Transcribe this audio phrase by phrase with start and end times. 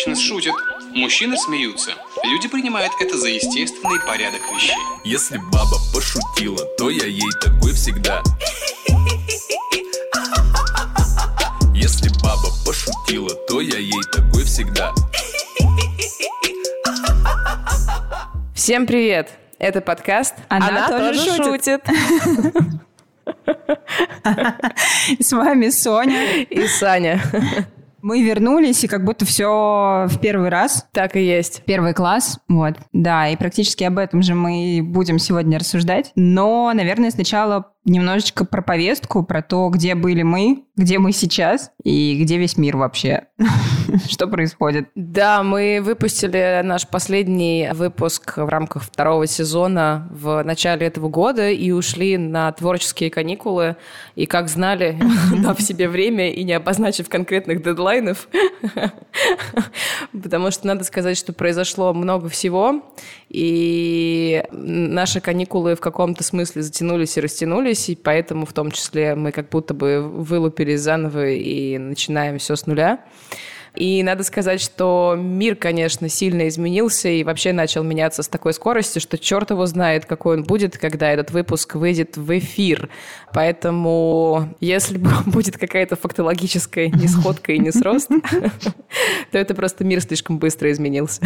[0.00, 0.54] Женщины шутят,
[0.94, 1.90] мужчины смеются.
[2.24, 4.74] Люди принимают это за естественный порядок вещей.
[5.04, 8.22] Если баба пошутила, то я ей такой всегда.
[11.74, 14.94] Если баба пошутила, то я ей такой всегда.
[18.54, 19.28] Всем привет!
[19.58, 21.82] Это подкаст Она тоже шутит».
[25.20, 26.44] С вами Соня.
[26.44, 27.20] И Саня.
[28.02, 30.86] Мы вернулись, и как будто все в первый раз.
[30.92, 31.62] Так и есть.
[31.66, 32.74] Первый класс, вот.
[32.92, 36.12] Да, и практически об этом же мы будем сегодня рассуждать.
[36.16, 42.18] Но, наверное, сначала немножечко про повестку, про то, где были мы, где мы сейчас и
[42.22, 43.26] где весь мир вообще.
[44.08, 44.88] Что происходит?
[44.94, 51.70] Да, мы выпустили наш последний выпуск в рамках второго сезона в начале этого года и
[51.72, 53.76] ушли на творческие каникулы.
[54.14, 54.98] И как знали,
[55.42, 58.28] дав себе время и не обозначив конкретных дедлайнов,
[60.12, 62.82] потому что надо сказать, что произошло много всего,
[63.30, 69.30] и наши каникулы в каком-то смысле затянулись и растянулись, и поэтому в том числе мы
[69.30, 73.04] как будто бы вылупились заново и начинаем все с нуля.
[73.74, 79.00] И надо сказать, что мир, конечно, сильно изменился и вообще начал меняться с такой скоростью,
[79.00, 82.88] что черт его знает, какой он будет, когда этот выпуск выйдет в эфир.
[83.32, 88.08] Поэтому, если будет какая-то фактологическая несходка и несрост,
[89.30, 91.22] то это просто мир слишком быстро изменился.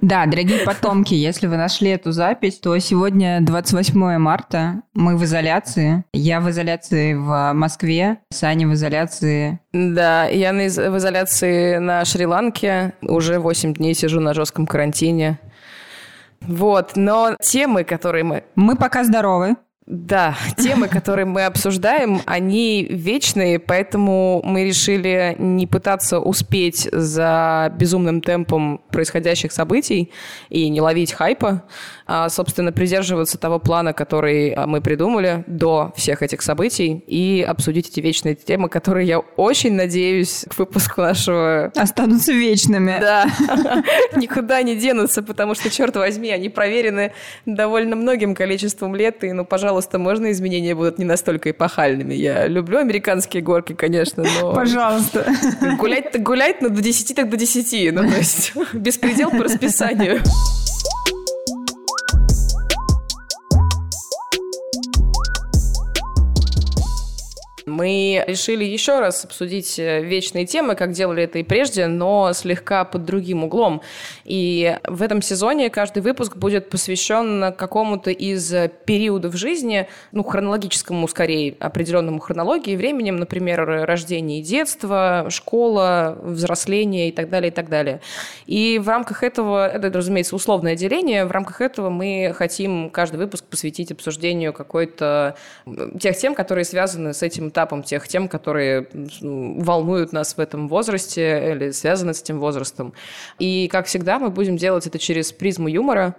[0.00, 6.04] Да, дорогие потомки, если вы нашли эту запись, то сегодня 28 марта, мы в изоляции.
[6.12, 9.60] Я в изоляции в Москве, Саня в изоляции.
[9.72, 12.94] Да, я в изоляции на Шри-Ланке.
[13.02, 15.38] Уже 8 дней сижу на жестком карантине.
[16.40, 18.44] Вот, но темы, которые мы...
[18.56, 19.56] Мы пока здоровы.
[19.86, 28.20] Да, темы, которые мы обсуждаем, они вечные, поэтому мы решили не пытаться успеть за безумным
[28.20, 30.12] темпом происходящих событий
[30.48, 31.64] и не ловить хайпа,
[32.28, 38.00] собственно, придерживаться того плана, который а, мы придумали до всех этих событий и обсудить эти
[38.00, 41.70] вечные темы, которые, я очень надеюсь, к выпуску нашего...
[41.76, 42.98] Останутся вечными.
[43.00, 43.26] Да,
[44.16, 47.12] никуда не денутся, потому что, черт возьми, они проверены
[47.46, 52.14] довольно многим количеством лет, и, ну, пожалуйста, можно изменения будут не настолько эпохальными.
[52.14, 54.52] Я люблю американские горки, конечно, но...
[54.54, 55.32] Пожалуйста.
[55.78, 57.92] Гулять-то гулять, но до 10 так до 10.
[57.94, 60.20] Ну, то есть, беспредел по расписанию.
[67.66, 72.84] Мы решили еще раз обсудить э, вечные темы, как делали это и прежде, но слегка
[72.84, 73.82] под другим углом.
[74.24, 78.52] И в этом сезоне каждый выпуск будет посвящен какому-то из
[78.84, 87.12] периодов жизни, ну, хронологическому, скорее, определенному хронологии, временем, например, рождение и детство, школа, взросление и
[87.12, 88.00] так далее, и так далее.
[88.46, 93.44] И в рамках этого, это, разумеется, условное деление, в рамках этого мы хотим каждый выпуск
[93.44, 95.36] посвятить обсуждению какой-то
[96.00, 98.88] тех тем, которые связаны с этим этапом тех тем, которые
[99.20, 102.94] волнуют нас в этом возрасте или связаны с этим возрастом.
[103.38, 106.16] И, как всегда, мы будем делать это через призму юмора.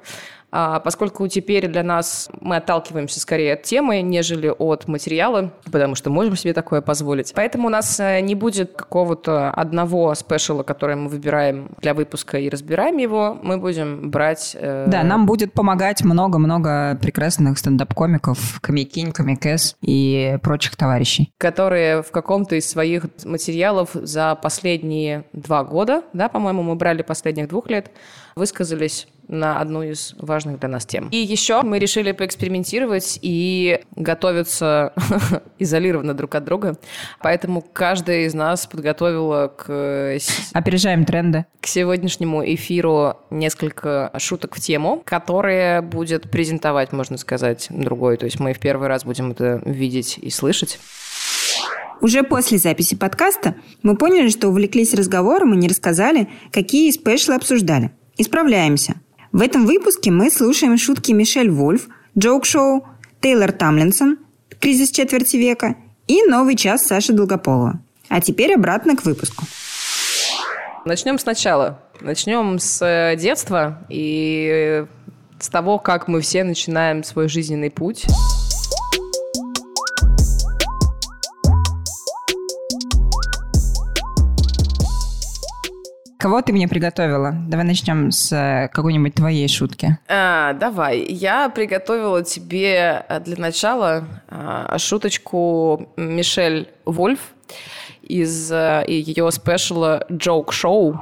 [0.51, 6.09] А, поскольку теперь для нас мы отталкиваемся скорее от темы, нежели от материала, потому что
[6.09, 7.31] можем себе такое позволить.
[7.33, 12.49] Поэтому у нас э, не будет какого-то одного спешала, который мы выбираем для выпуска и
[12.49, 13.37] разбираем его.
[13.41, 14.55] Мы будем брать...
[14.59, 14.85] Э...
[14.87, 21.31] Да, нам будет помогать много-много прекрасных стендап-комиков, комикинь, комикес и прочих товарищей.
[21.37, 27.47] Которые в каком-то из своих материалов за последние два года, да, по-моему, мы брали последних
[27.47, 27.91] двух лет,
[28.35, 31.07] высказались на одну из важных для нас тем.
[31.09, 34.93] И еще мы решили поэкспериментировать и готовиться
[35.59, 36.77] изолированно друг от друга.
[37.21, 40.17] Поэтому каждая из нас подготовила к...
[40.53, 41.45] Опережаем тренды.
[41.61, 48.17] К сегодняшнему эфиру несколько шуток в тему, которые будет презентовать, можно сказать, другой.
[48.17, 50.77] То есть мы в первый раз будем это видеть и слышать.
[52.01, 57.91] Уже после записи подкаста мы поняли, что увлеклись разговором и не рассказали, какие спешлы обсуждали.
[58.17, 58.95] Исправляемся.
[59.31, 61.87] В этом выпуске мы слушаем шутки Мишель Вольф,
[62.17, 62.85] Джоук-шоу,
[63.21, 64.17] Тейлор Тамлинсон,
[64.59, 65.75] Кризис четверти века
[66.07, 67.79] и Новый час Саши Долгополова.
[68.09, 69.45] А теперь обратно к выпуску.
[70.85, 71.79] Начнем сначала.
[72.01, 74.85] Начнем с э, детства и
[75.39, 78.05] с того, как мы все начинаем свой жизненный путь.
[86.21, 87.33] Кого ты мне приготовила?
[87.47, 89.97] Давай начнем с э, какой-нибудь твоей шутки.
[90.07, 90.99] А, давай.
[90.99, 97.19] Я приготовила тебе э, для начала а, шуточку Мишель Вольф
[98.03, 100.99] из э, ее спешала «Joke Show».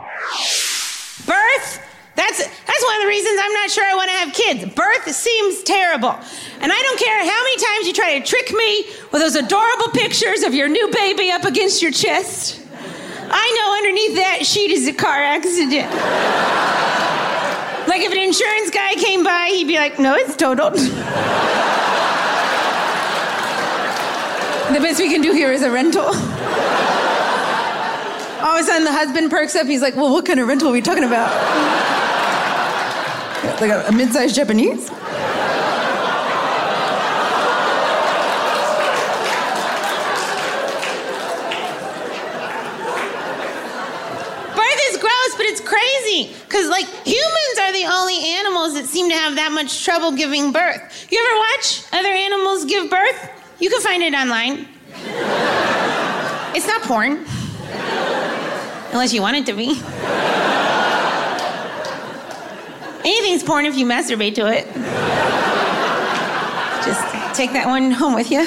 [2.15, 4.73] That's that's one of the reasons I'm not sure I want to have kids.
[4.73, 6.15] Birth seems terrible.
[6.61, 9.89] And I don't care how many times you try to trick me with those adorable
[9.93, 12.68] pictures of your new baby up against your chest.
[13.31, 15.91] I know underneath that sheet is a car accident.
[17.87, 20.75] like if an insurance guy came by, he'd be like, "No, it's totaled."
[24.73, 26.05] the best we can do here is a rental.
[28.41, 29.67] All of a sudden, the husband perks up.
[29.67, 31.29] He's like, "Well, what kind of rental are we talking about?
[33.61, 34.89] like a, a mid-sized Japanese?"
[44.55, 45.45] Birth is gross, but
[46.27, 50.51] because, like, humans are the only animals that seem to have that much trouble giving
[50.51, 51.07] birth.
[51.09, 53.29] You ever watch other animals give birth?
[53.59, 54.67] You can find it online.
[56.55, 57.25] It's not porn.
[58.91, 59.79] Unless you want it to be.
[63.05, 64.65] Anything's porn if you masturbate to it.
[66.85, 67.01] Just
[67.35, 68.45] take that one home with you.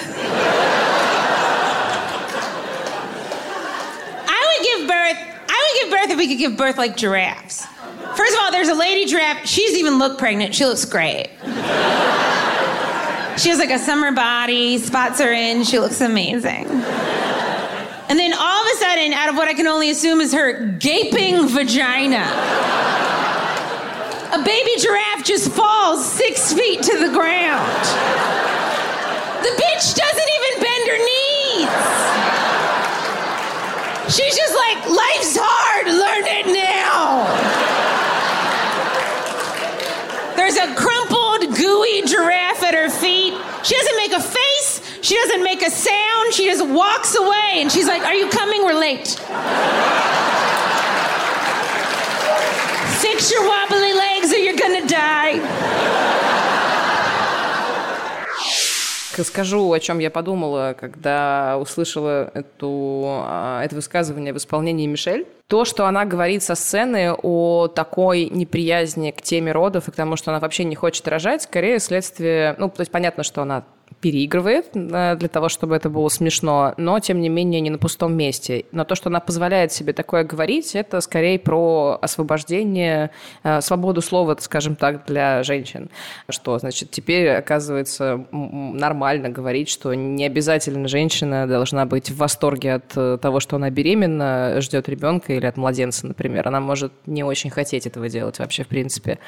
[4.26, 7.66] I would give birth, I would give birth we could give birth like giraffes.
[8.16, 9.46] First of all, there's a lady giraffe.
[9.46, 10.54] She doesn't even look pregnant.
[10.54, 11.30] She looks great.
[13.38, 16.66] She has like a summer body, spots are in, she looks amazing.
[18.08, 20.66] And then all of a sudden, out of what I can only assume is her
[20.78, 22.28] gaping vagina,
[24.34, 27.86] a baby giraffe just falls six feet to the ground.
[29.42, 32.12] The bitch doesn't even bend her knees.
[34.12, 37.24] She's just like, life's hard, learn it now.
[40.36, 43.32] There's a crumpled, gooey giraffe at her feet.
[43.64, 44.82] She doesn't make a face.
[45.00, 46.34] She doesn't make a sound.
[46.34, 48.64] She just walks away and she's like, Are you coming?
[48.64, 49.08] We're late.
[53.00, 55.71] Fix your wobbly legs or you're gonna die.
[59.24, 65.26] Скажу, о чем я подумала, когда услышала эту, а, это высказывание в исполнении Мишель.
[65.46, 70.16] То, что она говорит со сцены о такой неприязни к теме родов и к тому,
[70.16, 72.54] что она вообще не хочет рожать, скорее следствие...
[72.58, 73.64] Ну, то есть понятно, что она
[74.02, 78.14] переигрывает э, для того, чтобы это было смешно, но, тем не менее, не на пустом
[78.14, 78.64] месте.
[78.72, 83.12] Но то, что она позволяет себе такое говорить, это скорее про освобождение,
[83.44, 85.88] э, свободу слова, скажем так, для женщин.
[86.28, 92.96] Что, значит, теперь, оказывается, нормально говорить, что не обязательно женщина должна быть в восторге от
[92.96, 96.48] э, того, что она беременна, ждет ребенка или от младенца, например.
[96.48, 99.20] Она может не очень хотеть этого делать вообще, в принципе.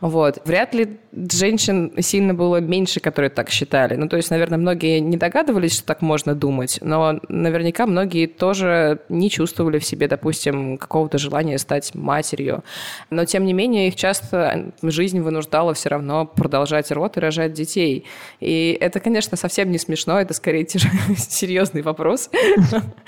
[0.00, 0.38] Вот.
[0.44, 3.96] Вряд ли женщин сильно было меньше, которые так считали.
[3.96, 9.00] Ну, то есть, наверное, многие не догадывались, что так можно думать, но наверняка многие тоже
[9.08, 12.62] не чувствовали в себе, допустим, какого-то желания стать матерью.
[13.10, 18.04] Но, тем не менее, их часто жизнь вынуждала все равно продолжать род и рожать детей.
[18.40, 20.66] И это, конечно, совсем не смешно, это скорее
[21.16, 22.30] серьезный вопрос.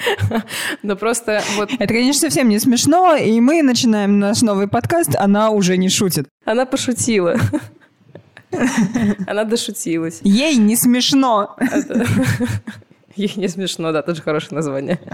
[0.82, 1.70] Но просто вот...
[1.72, 6.26] Это, конечно, совсем не смешно, и мы начинаем наш новый подкаст «Она уже не шутит».
[6.44, 7.36] Она пошутила.
[9.26, 10.20] Она дошутилась.
[10.22, 11.56] Ей не смешно.
[13.16, 14.98] Ей не смешно, да, тоже хорошее название.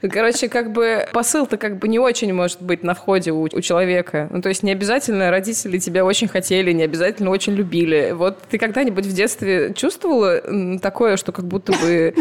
[0.00, 4.28] Короче, как бы посыл-то как бы не очень может быть на входе у, у человека.
[4.30, 8.12] Ну, то есть не обязательно родители тебя очень хотели, не обязательно очень любили.
[8.12, 12.14] Вот ты когда-нибудь в детстве чувствовала такое, что как будто бы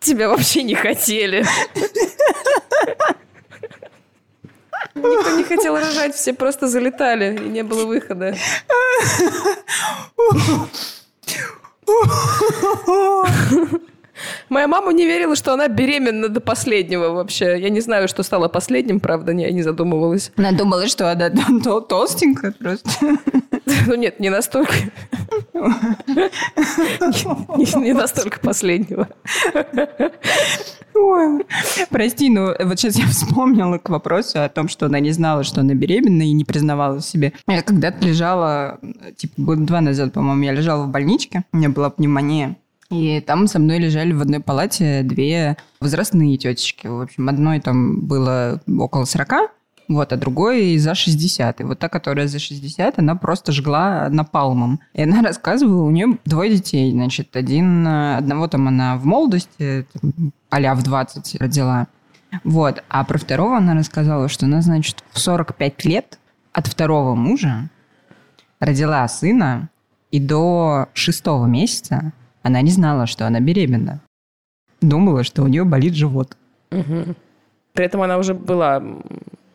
[0.00, 1.44] тебя вообще не хотели?
[4.94, 8.34] Никто не хотел рожать, все просто залетали, и не было выхода.
[14.48, 17.58] Моя мама не верила, что она беременна до последнего вообще.
[17.58, 20.32] Я не знаю, что стало последним, правда, я не задумывалась.
[20.36, 21.30] Она думала, что она
[21.88, 22.90] толстенькая просто.
[23.86, 24.74] Ну нет, не настолько.
[27.80, 29.08] Не настолько последнего.
[30.94, 31.46] Ой,
[31.88, 35.60] прости, но вот сейчас я вспомнила к вопросу о том, что она не знала, что
[35.60, 37.32] она беременна и не признавала себе.
[37.46, 38.78] Я когда-то лежала,
[39.16, 42.56] типа, года два назад, по-моему, я лежала в больничке, у меня была пневмония.
[42.90, 46.88] И там со мной лежали в одной палате две возрастные тетечки.
[46.88, 49.52] В общем, одной там было около 40,
[49.90, 51.60] вот, а другой за 60.
[51.60, 54.78] И вот та, которая за 60, она просто жгла напалмом.
[54.94, 56.92] И она рассказывала, у нее двое детей.
[56.92, 59.86] Значит, один, одного там она в молодости,
[60.48, 61.88] а в 20 родила.
[62.44, 62.84] Вот.
[62.88, 66.20] А про второго она рассказала, что она, значит, в 45 лет
[66.52, 67.68] от второго мужа
[68.60, 69.70] родила сына,
[70.12, 72.12] и до шестого месяца
[72.44, 74.00] она не знала, что она беременна.
[74.80, 76.36] Думала, что у нее болит живот.
[76.70, 77.16] Угу.
[77.72, 78.80] При этом она уже была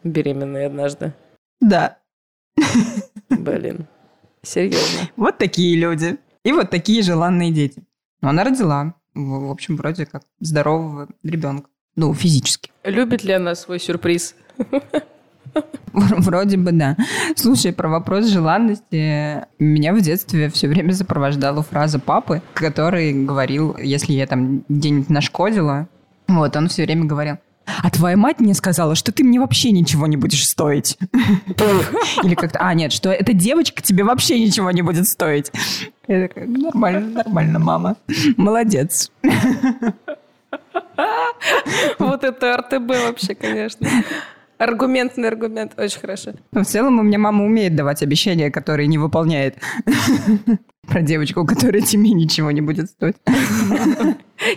[0.05, 1.13] беременной однажды.
[1.59, 1.97] Да.
[3.29, 3.87] Блин.
[4.41, 5.09] Серьезно.
[5.17, 6.17] Вот такие люди.
[6.43, 7.83] И вот такие желанные дети.
[8.21, 8.93] Но она родила.
[9.13, 11.69] В общем, вроде как здорового ребенка.
[11.95, 12.71] Ну, физически.
[12.83, 14.35] Любит ли она свой сюрприз?
[15.93, 16.97] Вроде бы да.
[17.35, 19.45] Слушай, про вопрос желанности.
[19.57, 25.87] Меня в детстве все время сопровождала фраза папы, который говорил, если я там где-нибудь нашкодила,
[26.27, 30.07] вот, он все время говорил, а твоя мать мне сказала, что ты мне вообще ничего
[30.07, 30.97] не будешь стоить.
[32.23, 35.51] Или как-то, а, нет, что эта девочка тебе вообще ничего не будет стоить.
[36.07, 37.95] Я такая, нормально, нормально, мама.
[38.37, 39.11] Молодец.
[41.99, 43.87] Вот это РТБ вообще, конечно.
[44.57, 45.73] Аргументный аргумент.
[45.77, 46.31] Очень хорошо.
[46.51, 49.57] Но в целом у меня мама умеет давать обещания, которые не выполняет.
[50.87, 53.15] Про девочку, у которой тебе ничего не будет стоить.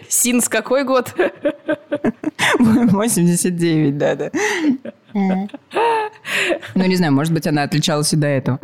[0.09, 1.15] Синс какой год?
[2.59, 4.31] 89, да-да.
[5.15, 8.61] Ну, не знаю, может быть, она отличалась и до этого.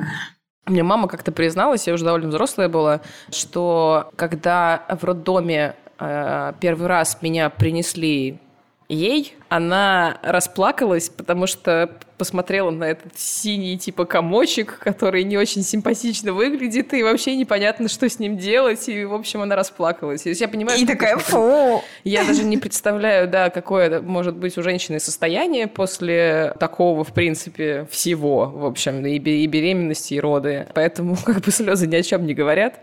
[0.66, 6.86] Мне мама как-то призналась, я уже довольно взрослая была, что когда в роддоме э, первый
[6.86, 8.38] раз меня принесли
[8.88, 16.32] ей, она расплакалась, потому что посмотрела на этот синий типа комочек, который не очень симпатично
[16.32, 20.22] выглядит, и вообще непонятно, что с ним делать, и, в общем, она расплакалась.
[20.22, 21.82] То есть я понимаю, И такая, фу.
[22.04, 27.86] я даже не представляю, да, какое может быть у женщины состояние после такого, в принципе,
[27.90, 30.68] всего, в общем, и беременности, и роды.
[30.74, 32.80] Поэтому как бы слезы ни о чем не говорят.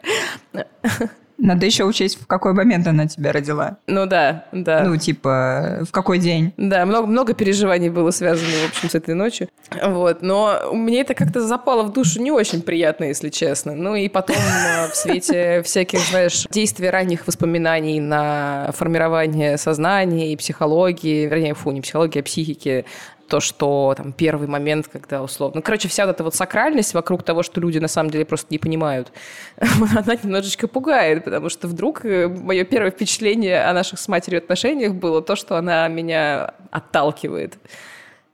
[1.42, 3.78] Надо еще учесть, в какой момент она тебя родила.
[3.88, 4.84] Ну да, да.
[4.84, 6.54] Ну, типа, в какой день.
[6.56, 9.50] Да, много, много переживаний было связано, в общем, с этой ночью.
[9.84, 13.74] Вот, но мне это как-то запало в душу не очень приятно, если честно.
[13.74, 20.38] Ну и потом э, в свете всяких, знаешь, действий ранних воспоминаний на формирование сознания и
[20.38, 22.86] психологии, вернее, фу, не психологии, а психики,
[23.32, 25.56] то, что там первый момент, когда условно...
[25.56, 28.48] Ну, короче, вся вот эта вот сакральность вокруг того, что люди на самом деле просто
[28.50, 29.14] не понимают,
[29.58, 35.22] она немножечко пугает, потому что вдруг мое первое впечатление о наших с матерью отношениях было
[35.22, 37.58] то, что она меня отталкивает.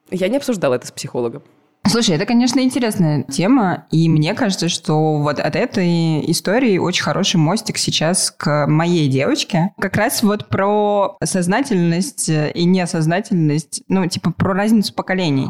[0.10, 1.44] Я не обсуждала это с психологом.
[1.90, 7.38] Слушай, это, конечно, интересная тема, и мне кажется, что вот от этой истории очень хороший
[7.38, 9.72] мостик сейчас к моей девочке.
[9.80, 15.50] Как раз вот про сознательность и неосознательность, ну, типа про разницу поколений.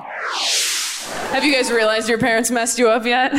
[1.34, 3.34] Have you guys realized your parents messed you up yet?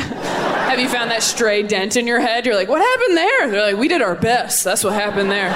[0.68, 2.44] Have you found that stray dent in your head?
[2.44, 3.48] You're like, what happened there?
[3.50, 4.62] They're like, we did our best.
[4.64, 5.50] That's what happened there.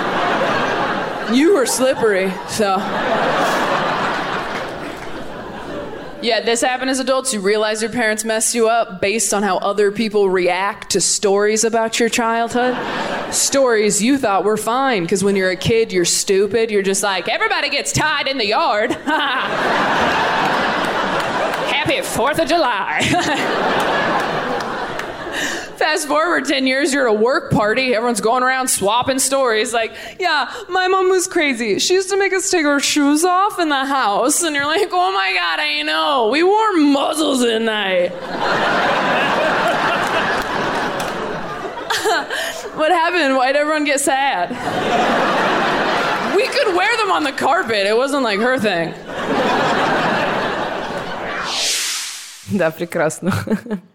[1.35, 2.79] You were slippery, so.
[6.23, 7.35] Yeah, this happened as adults.
[7.35, 11.65] You realize your parents messed you up based on how other people react to stories
[11.65, 12.77] about your childhood.
[13.35, 16.71] Stories you thought were fine, because when you're a kid, you're stupid.
[16.71, 18.93] You're just like, everybody gets tied in the yard.
[21.73, 24.21] Happy 4th of July.
[25.78, 27.94] Fast forward 10 years, you're at a work party.
[27.94, 29.74] Everyone's going around swapping stories.
[29.74, 31.80] Like, yeah, my mom was crazy.
[31.80, 34.42] She used to make us take our shoes off in the house.
[34.44, 36.30] And you're like, oh my God, I know.
[36.32, 38.12] We wore muzzles at night.
[42.76, 43.36] what happened?
[43.36, 44.50] Why'd everyone get sad?
[46.36, 47.88] we could wear them on the carpet.
[47.88, 48.94] It wasn't like her thing.
[52.58, 53.32] Да, прекрасно.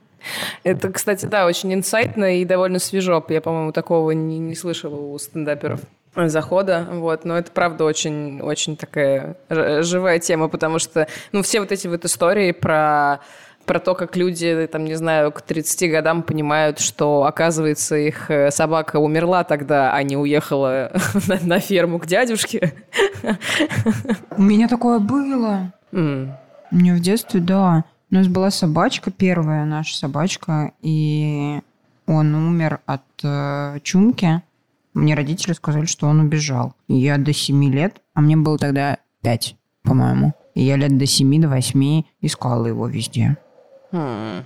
[0.64, 3.24] Это, кстати, да, очень инсайтно и довольно свежо.
[3.30, 5.82] Я, по-моему, такого не, не слышала у стендаперов
[6.16, 11.72] захода, вот, но это правда очень, очень такая живая тема, потому что, ну, все вот
[11.72, 13.20] эти вот истории про
[13.68, 18.50] про то, как люди, там, не знаю, к 30 годам понимают, что, оказывается, их э,
[18.50, 20.90] собака умерла тогда, а не уехала
[21.28, 22.74] на, на ферму к дядюшке.
[24.38, 25.74] У меня такое было.
[25.92, 26.34] М.
[26.72, 27.84] У меня в детстве, да.
[28.10, 31.60] У нас была собачка, первая наша собачка, и
[32.06, 34.42] он умер от э, чумки.
[34.94, 36.74] Мне родители сказали, что он убежал.
[36.88, 40.34] Я до 7 лет, а мне было тогда 5, по-моему.
[40.56, 43.38] И я лет до 7, до 8 искала его везде.
[43.92, 44.44] Хм.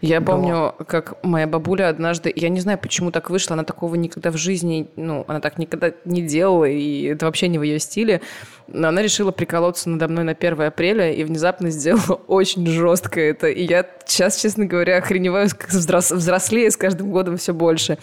[0.00, 4.30] Я помню, как моя бабуля однажды, я не знаю, почему так вышло, она такого никогда
[4.30, 8.22] в жизни, ну, она так никогда не делала, и это вообще не в ее стиле,
[8.66, 13.48] но она решила приколоться надо мной на 1 апреля и внезапно сделала очень жестко это.
[13.48, 17.98] И я сейчас, честно говоря, охреневаю, как взрос- взрослее с каждым годом все больше.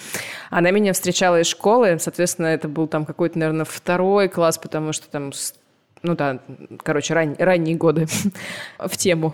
[0.49, 5.07] Она меня встречала из школы, соответственно, это был там какой-то, наверное, второй класс, потому что
[5.09, 5.31] там
[6.03, 6.39] ну да,
[6.83, 8.05] короче, ран- ранние годы
[8.79, 9.33] в тему.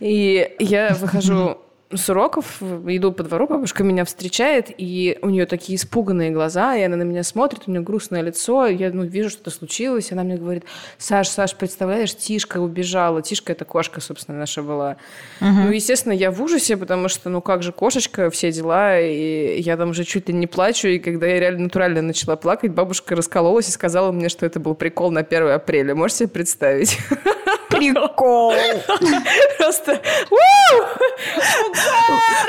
[0.00, 1.58] И я выхожу
[1.92, 6.82] с уроков иду по двору, бабушка меня встречает, и у нее такие испуганные глаза, и
[6.82, 10.24] она на меня смотрит, у нее грустное лицо, я ну, вижу, что-то случилось, и она
[10.24, 10.64] мне говорит,
[10.98, 13.22] Саш, Саш, представляешь, Тишка убежала.
[13.22, 14.96] Тишка– это кошка, собственно, наша была.
[15.40, 15.48] Угу.
[15.48, 19.76] Ну, естественно, я в ужасе, потому что, ну, как же кошечка, все дела, и я
[19.76, 23.68] там уже чуть ли не плачу, и когда я реально натурально начала плакать, бабушка раскололась
[23.68, 25.94] и сказала мне, что это был прикол на 1 апреля.
[25.94, 26.98] Можете себе представить?
[27.76, 28.54] Прикол.
[29.58, 30.00] Просто...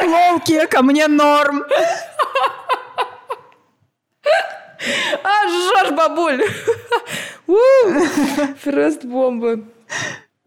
[0.05, 1.65] Лолки, ко мне норм.
[5.23, 6.43] А, жжешь, бабуль.
[8.63, 9.59] Просто бомба.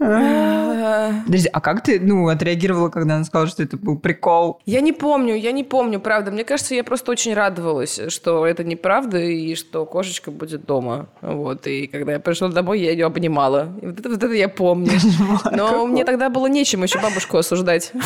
[0.01, 4.61] Подожди, а как ты, ну, отреагировала, когда она сказала, что это был прикол?
[4.65, 6.31] Я не помню, я не помню, правда.
[6.31, 11.09] Мне кажется, я просто очень радовалась, что это неправда, и что кошечка будет дома.
[11.21, 13.69] Вот, и когда я пришла домой, я ее обнимала.
[13.83, 14.93] И вот это, вот это я помню.
[15.53, 17.93] Но мне тогда было нечем еще бабушку осуждать.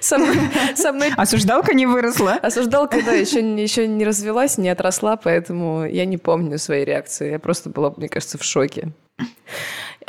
[0.00, 0.36] Со мной,
[0.74, 1.12] со мной...
[1.16, 2.32] Осуждалка не выросла?
[2.32, 7.30] Осуждалка, да, еще, еще не развелась, не отросла, поэтому я не помню своей реакции.
[7.30, 8.88] Я просто была, мне кажется, в шоке.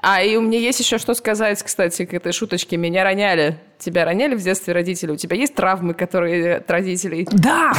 [0.06, 2.76] А, и у меня есть еще что сказать, кстати, к этой шуточке.
[2.76, 3.58] Меня роняли.
[3.80, 5.12] Тебя роняли в детстве родители?
[5.12, 7.26] У тебя есть травмы, которые от родителей?
[7.32, 7.72] Да!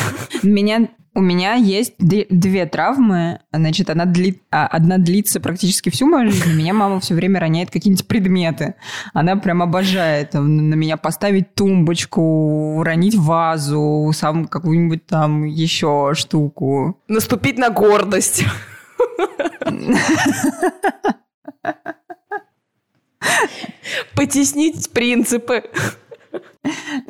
[0.42, 3.40] Меня у меня есть две травмы.
[3.52, 4.40] Значит, одна, дли...
[4.50, 6.56] А, одна длится практически всю мою жизнь.
[6.56, 8.74] Меня мама все время роняет какие-нибудь предметы.
[9.12, 16.98] Она прям обожает там, на меня поставить тумбочку, уронить вазу, сам какую-нибудь там еще штуку.
[17.06, 18.46] Наступить на гордость.
[24.14, 25.64] Потеснить принципы.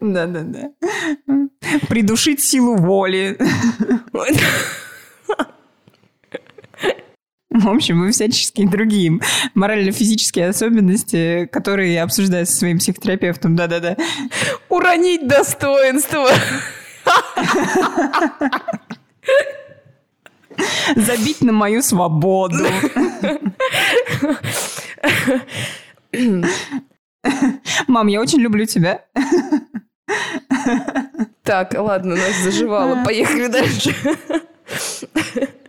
[0.01, 0.71] Да-да-да.
[1.89, 3.39] Придушить силу воли.
[7.51, 9.21] В общем, вы всяческие другие
[9.55, 13.55] морально-физические особенности, которые я обсуждаю со своим психотерапевтом.
[13.55, 13.97] Да-да-да.
[14.69, 16.29] Уронить достоинство.
[20.97, 22.67] Забить на мою свободу.
[27.87, 29.05] Мам, я очень люблю тебя.
[31.43, 33.05] Так, ладно, нас заживало.
[33.05, 33.95] Поехали дальше.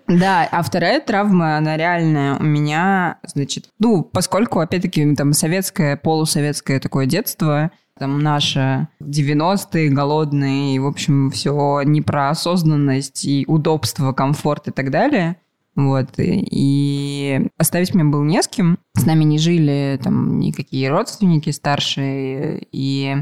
[0.07, 6.79] Да, а вторая травма, она реальная у меня, значит, ну, поскольку, опять-таки, там, советское, полусоветское
[6.79, 14.13] такое детство, там, наше 90-е, голодные, и, в общем, все не про осознанность и удобство,
[14.13, 15.37] комфорт и так далее,
[15.75, 18.79] вот, и оставить меня было не с кем.
[18.95, 23.17] С нами не жили там никакие родственники старшие, и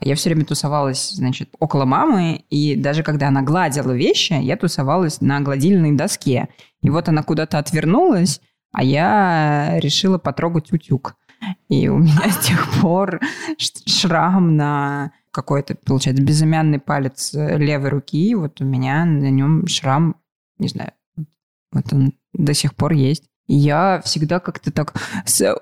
[0.00, 5.20] я все время тусовалась, значит, около мамы, и даже когда она гладила вещи, я тусовалась
[5.20, 6.48] на гладильной доске.
[6.82, 8.40] И вот она куда-то отвернулась,
[8.72, 11.16] а я решила потрогать утюг.
[11.68, 13.20] И у меня с тех пор
[13.58, 18.34] шрам на какой-то, получается, безымянный палец левой руки.
[18.34, 20.16] Вот у меня на нем шрам,
[20.58, 20.92] не знаю,
[21.74, 23.24] вот он до сих пор есть.
[23.46, 24.94] Я всегда как-то так
[25.26, 25.54] с,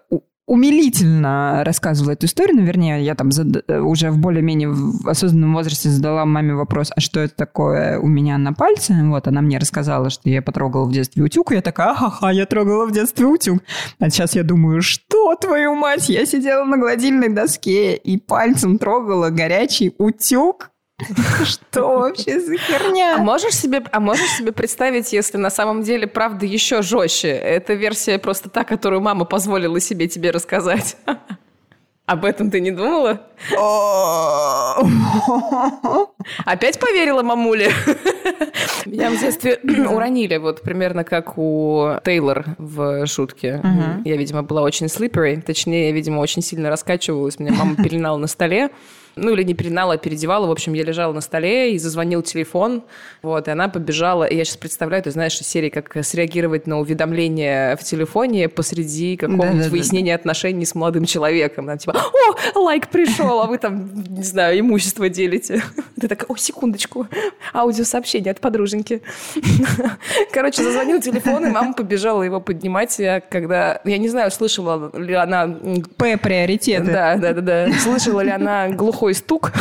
[0.46, 3.64] умилительно рассказывала эту историю, но, вернее, я там зад...
[3.70, 4.74] уже в более-менее
[5.06, 8.94] осознанном возрасте задала маме вопрос, а что это такое у меня на пальце?
[9.04, 12.44] Вот, она мне рассказала, что я потрогала в детстве утюг, и я такая, ага, я
[12.46, 13.62] трогала в детстве утюг.
[14.00, 19.30] А сейчас я думаю, что, твою мать, я сидела на гладильной доске и пальцем трогала
[19.30, 20.71] горячий утюг?
[21.44, 23.16] Что вообще за херня?
[23.16, 27.30] А можешь себе, а можешь себе представить, если на самом деле правда еще жестче?
[27.30, 30.96] Это версия просто та, которую мама позволила себе тебе рассказать.
[32.06, 33.20] Об этом ты не думала?
[36.44, 37.70] Опять поверила мамуле?
[38.84, 43.60] Меня в детстве уронили, вот примерно как у Тейлор в шутке.
[44.04, 47.38] Я, видимо, была очень slippery, точнее, я, видимо, очень сильно раскачивалась.
[47.38, 48.70] Меня мама пеленала на столе.
[49.16, 50.46] Ну, или не пеленала, а переодевала.
[50.46, 52.82] В общем, я лежала на столе, и зазвонил телефон.
[53.22, 54.24] Вот, и она побежала.
[54.24, 59.64] И я сейчас представляю, ты знаешь, серии, как среагировать на уведомление в телефоне посреди какого-нибудь
[59.64, 60.20] да, выяснения да.
[60.20, 61.66] отношений с молодым человеком.
[61.66, 61.94] Она типа,
[62.54, 65.62] о, лайк пришел, а вы там, не знаю, имущество делите.
[66.00, 67.06] Ты такая, о, секундочку,
[67.52, 69.02] аудиосообщение от подруженьки.
[70.32, 75.48] Короче, зазвонил телефон, и мама побежала его поднимать, когда, я не знаю, слышала ли она...
[75.96, 76.90] П приоритеты.
[76.90, 77.72] Да, да, да, да.
[77.78, 79.52] Слышала ли она глухой глухой стук.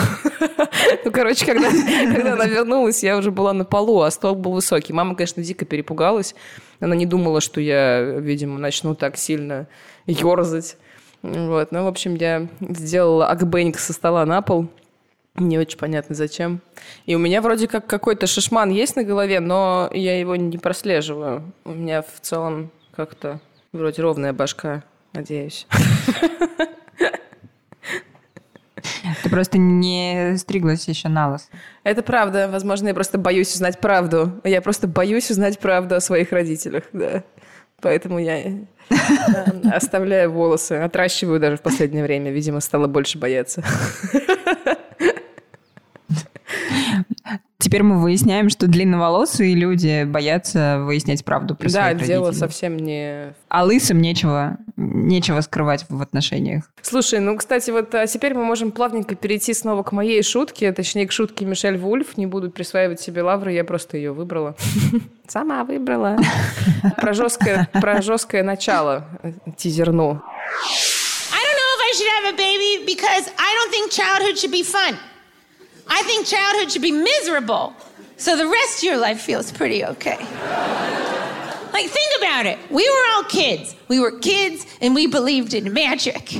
[1.06, 1.70] Ну, короче, когда,
[2.14, 4.94] когда она вернулась, я уже была на полу, а стол был высокий.
[4.94, 6.36] Мама, конечно, дико перепугалась.
[6.80, 9.68] Она не думала, что я, видимо, начну так сильно
[10.06, 10.78] ерзать.
[11.22, 11.72] Вот.
[11.72, 14.68] Ну, в общем, я сделала акбэнг со стола на пол.
[15.36, 16.62] Не очень понятно, зачем.
[17.06, 21.52] И у меня вроде как какой-то шишман есть на голове, но я его не прослеживаю.
[21.64, 23.40] У меня в целом как-то
[23.72, 25.68] вроде ровная башка, надеюсь.
[29.24, 31.50] Ты просто не стриглась еще на лос.
[31.84, 32.50] Это правда.
[32.52, 34.42] Возможно, я просто боюсь узнать правду.
[34.44, 37.24] Я просто боюсь узнать правду о своих родителях, да.
[37.82, 38.54] Поэтому я э,
[39.72, 42.32] оставляю волосы, отращиваю даже в последнее время.
[42.32, 43.64] Видимо, стала больше бояться.
[47.62, 52.40] Теперь мы выясняем, что длинноволосые люди боятся выяснять правду про Да, своих дело родителей.
[52.48, 53.34] совсем не...
[53.50, 56.64] А лысым нечего, нечего скрывать в отношениях.
[56.82, 61.06] Слушай, ну, кстати, вот а теперь мы можем плавненько перейти снова к моей шутке, точнее,
[61.06, 62.18] к шутке Мишель Вульф.
[62.18, 64.56] Не буду присваивать себе лавры, я просто ее выбрала.
[65.28, 66.18] Сама выбрала.
[66.98, 70.20] Про жесткое, про жесткое начало э, тизерну.
[71.32, 74.52] I don't know if I should have a baby because I don't think childhood should
[74.52, 74.98] be fun.
[75.94, 77.76] I think childhood should be miserable.
[78.16, 80.18] So the rest of your life feels pretty okay.
[81.74, 82.58] Like, think about it.
[82.70, 83.76] We were all kids.
[83.90, 86.34] We were kids and we believed in magic.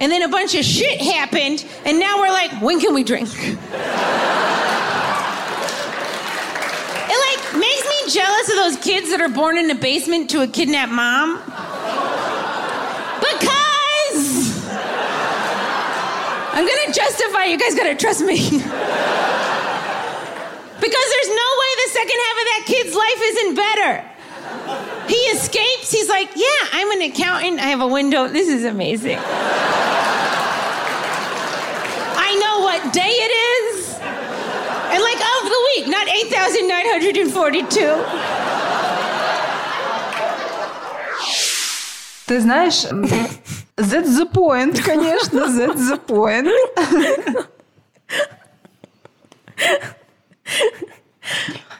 [0.00, 3.28] And then a bunch of shit happened, and now we're like, when can we drink?
[3.28, 3.58] It
[7.26, 10.46] like makes me jealous of those kids that are born in a basement to a
[10.46, 11.38] kidnapped mom.
[13.20, 14.50] Because
[16.59, 17.45] I'm gonna justify.
[17.45, 18.37] You guys gotta trust me.
[18.39, 18.61] because
[21.13, 24.03] there's no way the second half of that kid's life isn't better.
[25.07, 25.91] He escapes.
[25.91, 27.59] He's like, "Yeah, I'm an accountant.
[27.59, 28.27] I have a window.
[28.27, 29.19] This is amazing.
[32.27, 38.03] I know what day it is, and like of the week, not 8,942."
[42.27, 42.85] Ты знаешь,
[43.80, 46.48] that's the point, конечно, that's the point.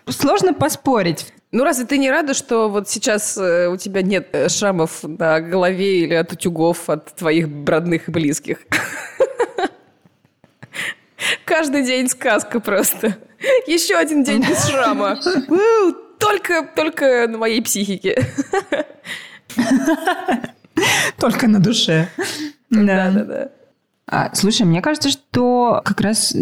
[0.09, 1.33] Сложно поспорить.
[1.53, 5.41] Ну, разве ты не рада, что вот сейчас э, у тебя нет э, шрамов на
[5.41, 8.59] голове или от утюгов от твоих родных и близких?
[11.45, 13.17] Каждый день сказка просто.
[13.67, 15.19] Еще один день без шрама.
[16.19, 18.27] Только, только на моей психике.
[21.19, 22.09] Только на душе.
[22.71, 23.51] Да-да-да.
[24.13, 26.35] А, слушай, мне кажется, что как раз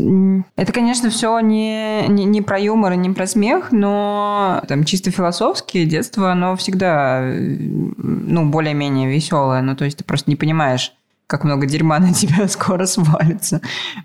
[0.56, 5.10] это, конечно, все не, не, не про юмор и не про смех, но там чисто
[5.10, 9.60] философски детство, оно всегда, ну, более-менее веселое.
[9.60, 10.94] Ну, то есть ты просто не понимаешь,
[11.26, 13.60] как много дерьма на тебя скоро свалится.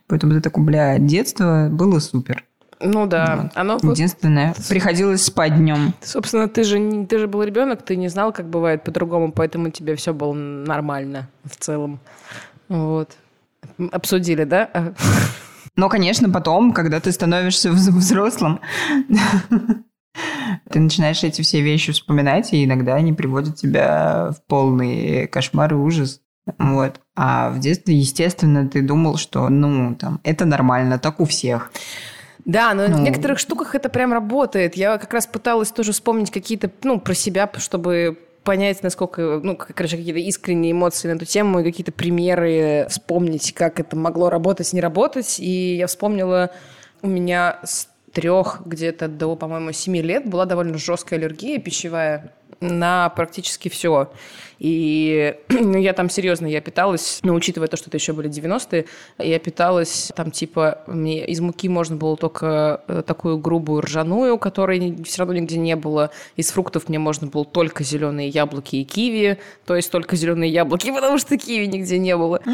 [0.07, 2.43] Поэтому ты такой, бля, детство было супер.
[2.85, 3.49] Ну да.
[3.55, 5.93] Оно, вот, Единственное, приходилось спать днем.
[6.01, 9.69] собственно, ты же, не- ты же был ребенок, ты не знал, как бывает по-другому, поэтому
[9.71, 11.99] тебе все было нормально в целом.
[12.67, 13.11] Вот.
[13.91, 14.93] Обсудили, да?
[15.75, 18.59] Но, конечно, потом, когда ты становишься вз- взрослым,
[20.69, 25.77] ты начинаешь эти все вещи вспоминать, и иногда они приводят тебя в полный кошмар и
[25.77, 26.19] ужас.
[26.57, 26.99] Вот.
[27.15, 31.71] А в детстве, естественно, ты думал, что, ну, там, это нормально, так у всех.
[32.45, 32.97] Да, но Ну.
[32.97, 34.75] в некоторых штуках это прям работает.
[34.75, 39.73] Я как раз пыталась тоже вспомнить какие-то, ну, про себя, чтобы понять, насколько, ну, как-
[39.75, 44.73] короче, какие-то искренние эмоции на эту тему и какие-то примеры вспомнить, как это могло работать,
[44.73, 45.39] не работать.
[45.39, 46.49] И я вспомнила,
[47.01, 53.09] у меня с трех где-то до, по-моему, семи лет была довольно жесткая аллергия пищевая на
[53.09, 54.09] практически все.
[54.63, 58.85] И ну, я там серьезно, я питалась, ну, учитывая то, что это еще были 90-е,
[59.19, 65.03] я питалась там типа, мне из муки можно было только э, такую грубую ржаную, которой
[65.03, 66.11] все равно нигде не было.
[66.37, 70.91] Из фруктов мне можно было только зеленые яблоки и киви, то есть только зеленые яблоки,
[70.95, 72.39] потому что киви нигде не было.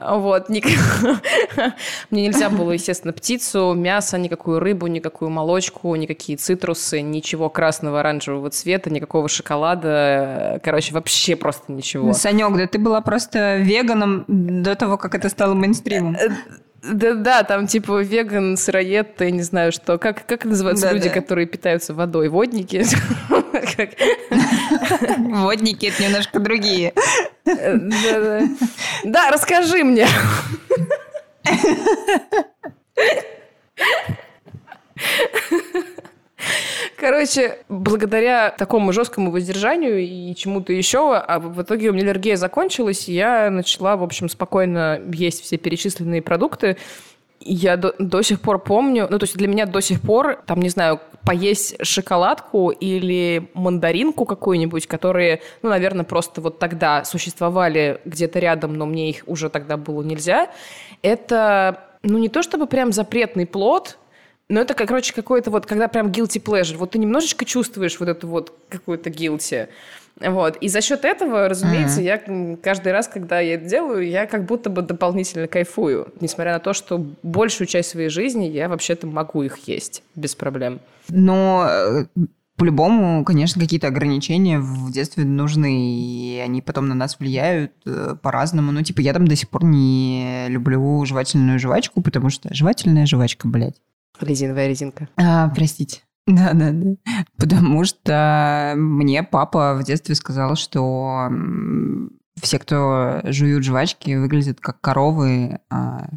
[0.00, 0.48] Вот.
[2.10, 8.50] Мне нельзя было, естественно, птицу, мясо, никакую рыбу, никакую молочку, никакие цитрусы, ничего красного, оранжевого
[8.50, 10.60] цвета, никакого шоколада.
[10.62, 12.12] Короче, вообще просто ничего.
[12.12, 16.16] Санек, да ты была просто веганом до того, как это стало мейнстримом.
[16.82, 19.98] Да, да, там типа веган, сыроед, я не знаю что.
[19.98, 21.14] Как, как называются Да, люди, да.
[21.14, 22.28] которые питаются водой?
[22.28, 22.84] Водники?
[25.18, 26.92] Водники это немножко другие.
[27.44, 28.42] Э,
[29.04, 30.06] Да, расскажи мне.
[36.96, 43.08] Короче, благодаря такому жесткому воздержанию и чему-то еще, а в итоге у меня аллергия закончилась,
[43.08, 46.76] и я начала, в общем, спокойно есть все перечисленные продукты.
[47.40, 50.60] Я до, до сих пор помню, ну, то есть для меня до сих пор, там,
[50.60, 58.38] не знаю, поесть шоколадку или мандаринку какую-нибудь, которые, ну, наверное, просто вот тогда существовали где-то
[58.38, 60.50] рядом, но мне их уже тогда было нельзя,
[61.02, 63.98] это, ну, не то чтобы прям запретный плод,
[64.48, 66.76] но это, как, короче, какой-то вот, когда прям guilty pleasure.
[66.76, 69.68] Вот ты немножечко чувствуешь вот эту вот какую-то guilty.
[70.20, 70.56] Вот.
[70.56, 74.46] И за счет этого, разумеется, я м, каждый раз, когда я это делаю, я как
[74.46, 76.08] будто бы дополнительно кайфую.
[76.20, 80.80] Несмотря на то, что большую часть своей жизни я вообще-то могу их есть без проблем.
[81.10, 82.06] Но э,
[82.56, 88.72] по-любому, конечно, какие-то ограничения в детстве нужны, и они потом на нас влияют э, по-разному.
[88.72, 93.48] Ну, типа, я там до сих пор не люблю жевательную жвачку, потому что жевательная жвачка,
[93.48, 93.76] блядь.
[94.20, 95.08] Резиновая резинка.
[95.16, 96.00] А, простите.
[96.26, 96.96] Да-да-да.
[97.36, 101.30] Потому что мне папа в детстве сказал, что
[102.42, 106.08] все, кто жуют жвачки, выглядят как коровы, а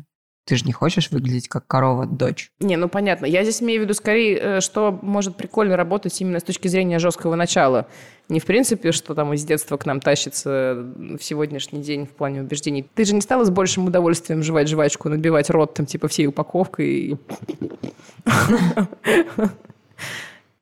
[0.49, 2.51] ты же не хочешь выглядеть как корова, дочь.
[2.59, 3.27] Не, ну понятно.
[3.27, 6.97] Я здесь имею в виду скорее, э, что может прикольно работать именно с точки зрения
[6.97, 7.85] жесткого начала.
[8.29, 12.41] Не в принципе, что там из детства к нам тащится в сегодняшний день в плане
[12.41, 12.83] убеждений.
[12.95, 17.19] Ты же не стала с большим удовольствием жевать жвачку, набивать рот там типа всей упаковкой.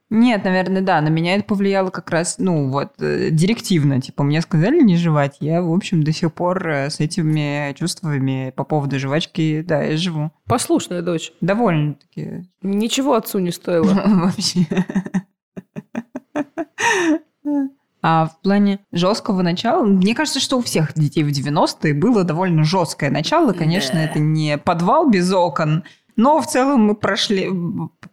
[0.09, 1.01] Нет, наверное, да.
[1.01, 3.99] На меня это повлияло как раз, ну, вот, э, директивно.
[3.99, 5.37] Типа, мне сказали не жевать.
[5.41, 9.97] Я, в общем, до сих пор э, с этими чувствами по поводу жвачки, да, я
[9.97, 10.31] живу.
[10.45, 11.33] Послушная дочь.
[11.41, 13.93] Довольно-таки Ничего отцу не стоило.
[14.05, 14.65] вообще.
[18.01, 22.63] А в плане жесткого начала, мне кажется, что у всех детей в 90-е было довольно
[22.63, 23.51] жесткое начало.
[23.51, 25.83] Конечно, это не подвал без окон,
[26.17, 27.47] но в целом мы прошли,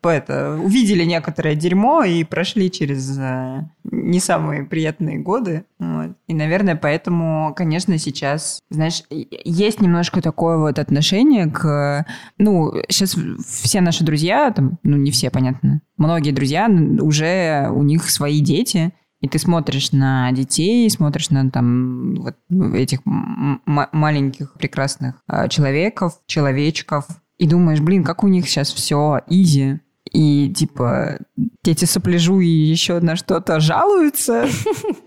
[0.02, 5.64] это, увидели некоторое дерьмо и прошли через э, не самые приятные годы.
[5.78, 6.10] Вот.
[6.26, 12.04] И, наверное, поэтому, конечно, сейчас, знаешь, есть немножко такое вот отношение к...
[12.36, 16.68] Ну, сейчас все наши друзья, там, ну, не все, понятно, многие друзья
[17.00, 22.36] уже у них свои дети, и ты смотришь на детей, смотришь на там вот
[22.74, 27.06] этих маленьких прекрасных а, человеков, человечков,
[27.38, 29.80] и думаешь, блин, как у них сейчас все изи.
[30.14, 31.18] И типа
[31.64, 34.46] эти сопляжу и еще на что-то жалуются.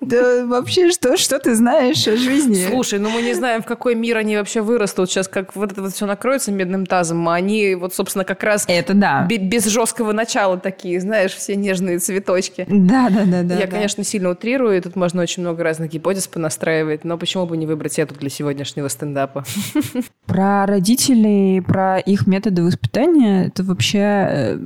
[0.07, 2.65] Да вообще, что, что ты знаешь о жизни?
[2.69, 5.09] Слушай, ну мы не знаем, в какой мир они вообще вырастут.
[5.09, 8.63] Сейчас как вот это вот все накроется медным тазом, а они вот, собственно, как раз
[8.69, 9.25] Это да.
[9.25, 12.65] бе- без жесткого начала такие, знаешь, все нежные цветочки.
[12.69, 13.55] Да, да, да, да.
[13.55, 13.67] Я, да.
[13.67, 17.65] конечно, сильно утрирую, и тут можно очень много разных гипотез понастраивать, но почему бы не
[17.65, 19.43] выбрать эту для сегодняшнего стендапа?
[20.25, 24.59] Про родителей, про их методы воспитания, это вообще, э,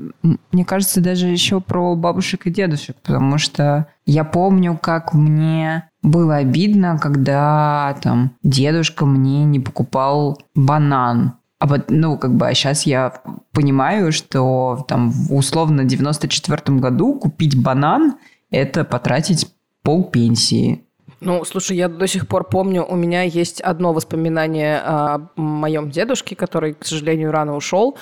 [0.52, 6.38] мне кажется, даже еще про бабушек и дедушек, потому что я помню, как мне было
[6.38, 11.34] обидно, когда там дедушка мне не покупал банан.
[11.60, 17.20] А вот, ну, как бы, а сейчас я понимаю, что там в условно 94 году
[17.20, 18.16] купить банан–
[18.50, 19.48] это потратить
[19.84, 20.84] полпенсии.
[21.20, 26.36] Ну, слушай, я до сих пор помню, у меня есть одно воспоминание о моем дедушке,
[26.36, 27.96] который, к сожалению, рано ушел.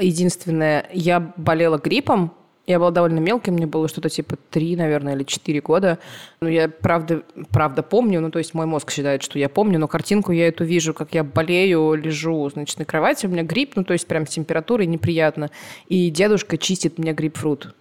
[0.00, 2.32] Единственное, я болела гриппом,
[2.66, 5.98] я была довольно мелкой, мне было что-то типа 3, наверное, или 4 года.
[6.40, 9.86] Ну, я правда, правда помню, ну, то есть мой мозг считает, что я помню, но
[9.86, 13.84] картинку я эту вижу, как я болею, лежу, значит, на кровати, у меня грипп, ну,
[13.84, 15.50] то есть прям с температурой неприятно.
[15.88, 17.74] И дедушка чистит мне грейпфрут.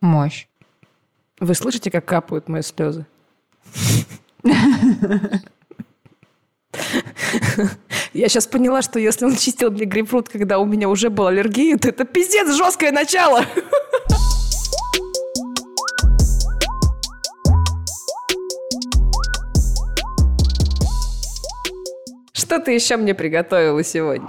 [0.00, 0.46] Мощь.
[1.40, 3.04] Вы слышите, как капают мои слезы?
[8.12, 11.76] Я сейчас поняла, что если он чистил мне грейпфрут, когда у меня уже была аллергия,
[11.76, 13.44] то это пиздец жесткое начало.
[22.32, 24.28] Что ты еще мне приготовила сегодня?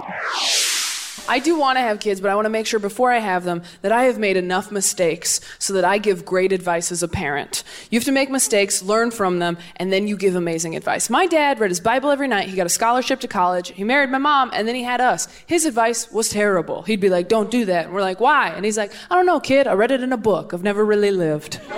[1.26, 3.44] I do want to have kids, but I want to make sure before I have
[3.44, 7.08] them that I have made enough mistakes so that I give great advice as a
[7.08, 7.64] parent.
[7.90, 11.08] You have to make mistakes, learn from them, and then you give amazing advice.
[11.08, 12.48] My dad read his Bible every night.
[12.48, 13.70] He got a scholarship to college.
[13.70, 15.26] He married my mom, and then he had us.
[15.46, 16.82] His advice was terrible.
[16.82, 17.86] He'd be like, Don't do that.
[17.86, 18.50] And we're like, Why?
[18.50, 19.66] And he's like, I don't know, kid.
[19.66, 20.52] I read it in a book.
[20.52, 21.58] I've never really lived.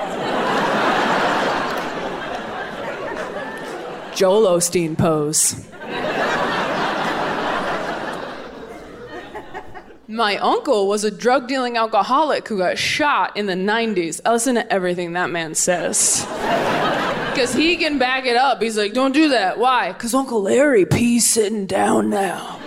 [4.17, 5.67] Joel Osteen pose.
[10.09, 14.21] My uncle was a drug dealing alcoholic who got shot in the 90s.
[14.25, 16.27] I listen to everything that man says.
[17.37, 18.63] Because he can back it up.
[18.63, 19.59] He's like, don't do that.
[19.59, 19.93] Why?
[19.93, 22.59] Because Uncle Larry P's sitting down now.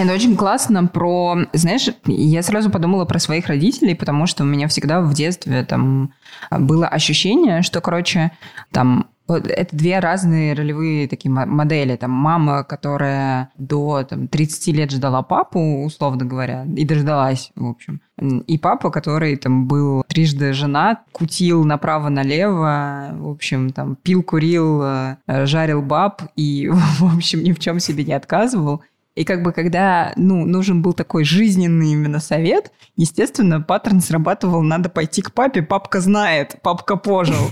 [0.00, 1.36] Это очень классно про...
[1.52, 6.14] Знаешь, я сразу подумала про своих родителей, потому что у меня всегда в детстве там
[6.50, 8.32] было ощущение, что, короче,
[8.72, 11.96] там это две разные ролевые такие мо- модели.
[11.96, 18.00] Там мама, которая до там, 30 лет ждала папу, условно говоря, и дождалась, в общем.
[18.18, 25.16] И папа, который там был трижды женат, кутил направо-налево, в общем, там пил, курил, э,
[25.46, 28.82] жарил баб и, в общем, ни в чем себе не отказывал.
[29.20, 34.88] И как бы когда, ну, нужен был такой жизненный именно совет, естественно, паттерн срабатывал, надо
[34.88, 37.50] пойти к папе, папка знает, папка пожил.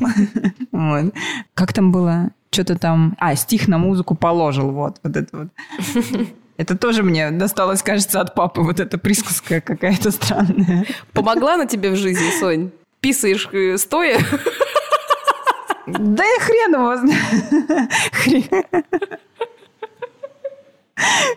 [1.52, 2.30] Как там было?
[2.50, 3.16] Что-то там...
[3.18, 5.48] А, стих на музыку положил, вот, вот это вот.
[6.56, 10.86] Это тоже мне досталось, кажется, от папы, вот эта присказка какая-то странная.
[11.12, 12.70] Помогла она тебе в жизни, Сонь?
[13.00, 14.18] Писаешь э, стоя?
[15.86, 17.90] Да и хрен его знает.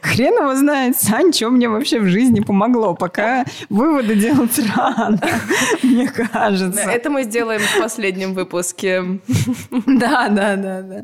[0.01, 0.33] Хрен.
[0.33, 2.95] Его знает, Сань, что мне вообще в жизни помогло.
[2.95, 5.19] Пока выводы делать рано,
[5.83, 6.81] мне кажется.
[6.81, 9.19] Это мы сделаем в последнем выпуске.
[9.85, 11.03] Да, да, да, да.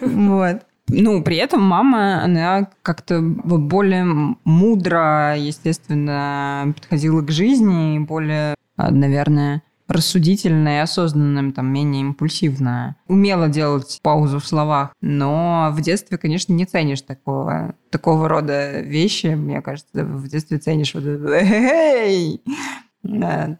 [0.00, 0.62] Вот.
[0.88, 4.04] Ну, при этом мама, она как-то более
[4.44, 12.96] мудро, естественно, подходила к жизни, более, наверное, рассудительная и осознанная, там, менее импульсивная.
[13.08, 19.28] Умела делать паузу в словах, но в детстве, конечно, не ценишь такого, такого рода вещи.
[19.28, 22.40] Мне кажется, в детстве ценишь вот это «Эй!»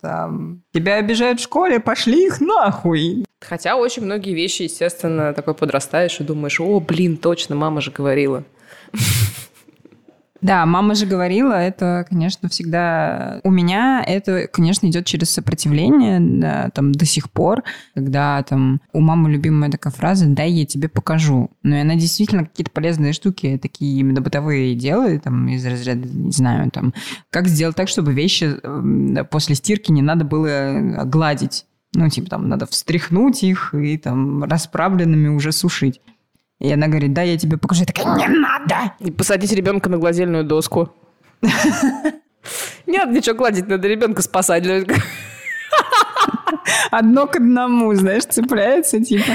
[0.01, 3.27] там, тебя обижают в школе, пошли их нахуй.
[3.41, 8.45] Хотя очень многие вещи, естественно, такой подрастаешь и думаешь, о, блин, точно, мама же говорила.
[10.45, 13.41] Да, мама же говорила, это, конечно, всегда...
[13.45, 17.63] У меня это, конечно, идет через сопротивление, да, там, до сих пор,
[17.95, 21.51] когда там у мамы любимая такая фраза «дай я тебе покажу».
[21.63, 26.33] Ну, и она действительно какие-то полезные штуки, такие именно бытовые делает, там, из разряда, не
[26.33, 26.93] знаю, там,
[27.31, 28.55] как сделать так, чтобы вещи
[29.31, 31.65] после стирки не надо было гладить.
[31.95, 36.03] Ну, типа, там, надо встряхнуть их и там расправленными уже сушить.
[36.61, 37.81] И она говорит, да, я тебе покажу.
[37.81, 38.95] Я такая, не надо!
[39.01, 40.95] И посадить ребенка на гладильную доску.
[42.87, 44.65] Нет, ничего гладить, надо ребенка спасать.
[46.91, 49.33] Одно к одному, знаешь, цепляется, типа.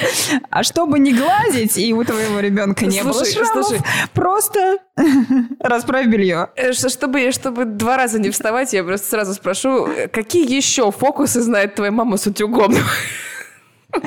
[0.49, 3.82] А чтобы не гладить, и у твоего ребенка не было шрамов, слушай.
[4.13, 4.77] просто
[5.60, 6.49] расправь белье.
[6.55, 11.75] Э, чтобы, чтобы два раза не вставать, я просто сразу спрошу, какие еще фокусы знает
[11.75, 12.73] твоя мама с утюгом?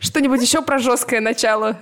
[0.00, 1.78] Что-нибудь еще про жесткое начало?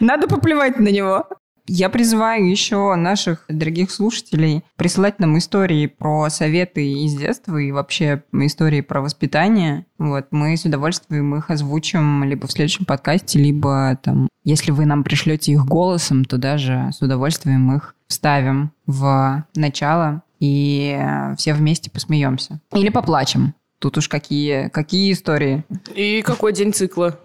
[0.00, 1.26] Надо поплевать на него.
[1.66, 8.22] Я призываю еще наших дорогих слушателей присылать нам истории про советы из детства и вообще
[8.32, 9.86] истории про воспитание.
[9.96, 15.04] Вот, мы с удовольствием их озвучим либо в следующем подкасте, либо там, если вы нам
[15.04, 21.00] пришлете их голосом, то даже с удовольствием их вставим в начало и
[21.38, 22.60] все вместе посмеемся.
[22.74, 23.54] Или поплачем.
[23.78, 25.64] Тут уж какие, какие истории.
[25.94, 27.18] И какой день цикла?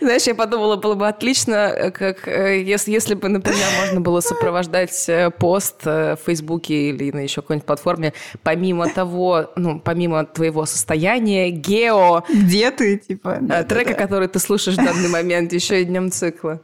[0.00, 5.08] Знаешь, я подумала, было бы отлично, как э, если, если бы, например, можно было сопровождать
[5.08, 10.64] э, пост э, в Фейсбуке или на еще какой-нибудь платформе, помимо того, ну, помимо твоего
[10.64, 12.24] состояния, гео...
[12.28, 13.40] Где ты, типа?
[13.68, 16.60] Трека, который ты слушаешь в данный момент, еще и днем цикла.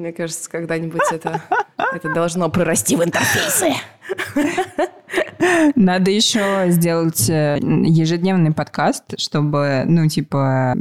[0.00, 1.42] Мне кажется, когда-нибудь это,
[1.92, 3.74] это должно прорасти в интерфейсы.
[5.74, 10.74] Надо еще сделать э, ежедневный подкаст, чтобы, ну, типа,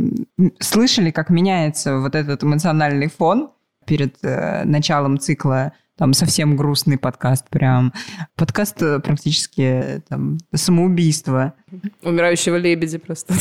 [0.61, 3.51] слышали, как меняется вот этот эмоциональный фон
[3.85, 7.91] перед э, началом цикла там совсем грустный подкаст, прям
[8.37, 11.55] подкаст э, практически там самоубийство.
[12.03, 13.33] Умирающего лебедя просто.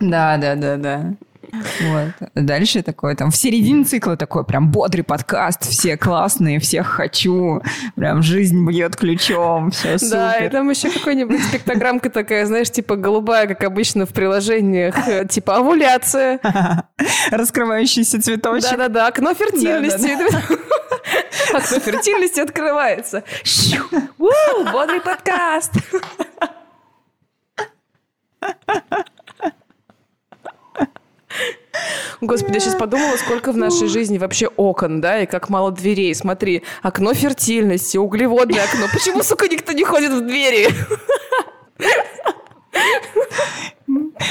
[0.00, 1.14] Да, да, да, да.
[1.52, 2.30] Вот.
[2.34, 7.62] Дальше такой, там, в середине цикла такой прям бодрый подкаст, все классные, всех хочу,
[7.96, 10.10] прям жизнь бьет ключом, все супер.
[10.10, 15.26] Да, и там еще какой-нибудь спектрограммка такая, знаешь, типа голубая, как обычно в приложениях, э,
[15.26, 16.40] типа овуляция.
[17.30, 18.70] Раскрывающийся цветочек.
[18.70, 20.10] Да-да-да, окно фертильности.
[21.52, 23.24] Окно фертильности открывается.
[24.72, 25.72] Бодрый подкаст.
[32.20, 36.14] Господи, я сейчас подумала, сколько в нашей жизни вообще окон, да, и как мало дверей.
[36.14, 38.86] Смотри, окно фертильности, углеводное окно.
[38.92, 40.68] Почему, сука, никто не ходит в двери?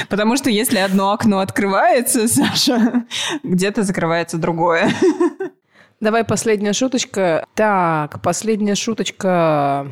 [0.08, 3.04] Потому что если одно окно открывается, Саша,
[3.42, 4.92] где-то закрывается другое.
[6.00, 7.44] Давай последняя шуточка.
[7.54, 9.86] Так, последняя шуточка.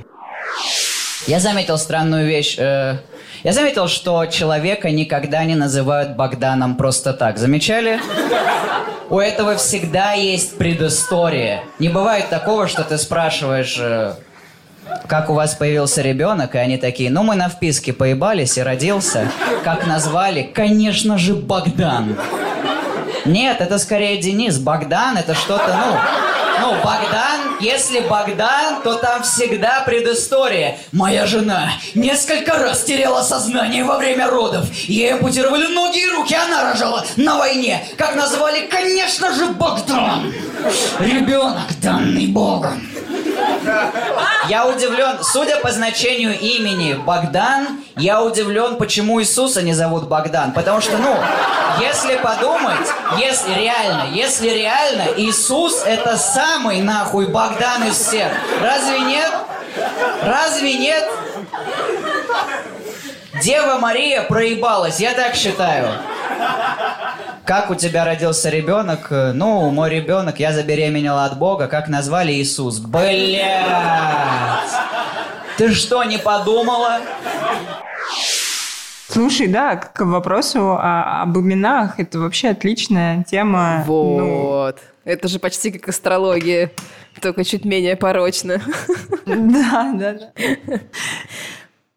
[1.26, 2.56] Я заметил странную вещь.
[2.58, 3.00] Э,
[3.44, 7.38] я заметил, что человека никогда не называют Богданом просто так.
[7.38, 8.00] Замечали?
[9.10, 11.62] У этого всегда есть предыстория.
[11.78, 14.14] Не бывает такого, что ты спрашиваешь, э,
[15.06, 19.30] как у вас появился ребенок, и они такие, ну мы на вписке поебались и родился.
[19.64, 20.42] Как назвали?
[20.42, 22.16] Конечно же, Богдан.
[23.24, 24.58] Нет, это скорее Денис.
[24.58, 26.27] Богдан это что-то, ну,
[26.60, 30.78] Ну, Богдан, если Богдан, то там всегда предыстория.
[30.92, 34.66] Моя жена несколько раз теряла сознание во время родов.
[34.72, 37.84] Ей ампутировали ноги и руки, она рожала на войне.
[37.96, 40.32] Как назвали, конечно же, Богдан.
[41.00, 42.82] Ребенок, данный Богом.
[44.48, 50.52] Я удивлен, судя по значению имени Богдан, я удивлен, почему Иисуса не зовут Богдан.
[50.52, 51.14] Потому что, ну,
[51.80, 58.32] если подумать, если реально, если реально, Иисус это самый нахуй Богдан из всех.
[58.62, 59.32] Разве нет?
[60.24, 61.08] Разве нет?
[63.42, 65.92] Дева Мария проебалась, я так считаю.
[67.48, 69.06] Как у тебя родился ребенок?
[69.10, 71.66] Э, Ну, мой ребенок, я забеременела от Бога.
[71.66, 72.78] Как назвали Иисус?
[72.78, 73.64] Блять!
[75.56, 76.98] Ты что, не подумала?
[79.08, 83.82] Слушай, да, к вопросу о- об именах, это вообще отличная тема.
[83.86, 83.92] Ну,
[84.40, 84.80] Вот.
[85.06, 86.70] Это же почти как астрология,
[87.22, 88.60] только чуть менее порочно.
[89.26, 90.80] Да, да, да.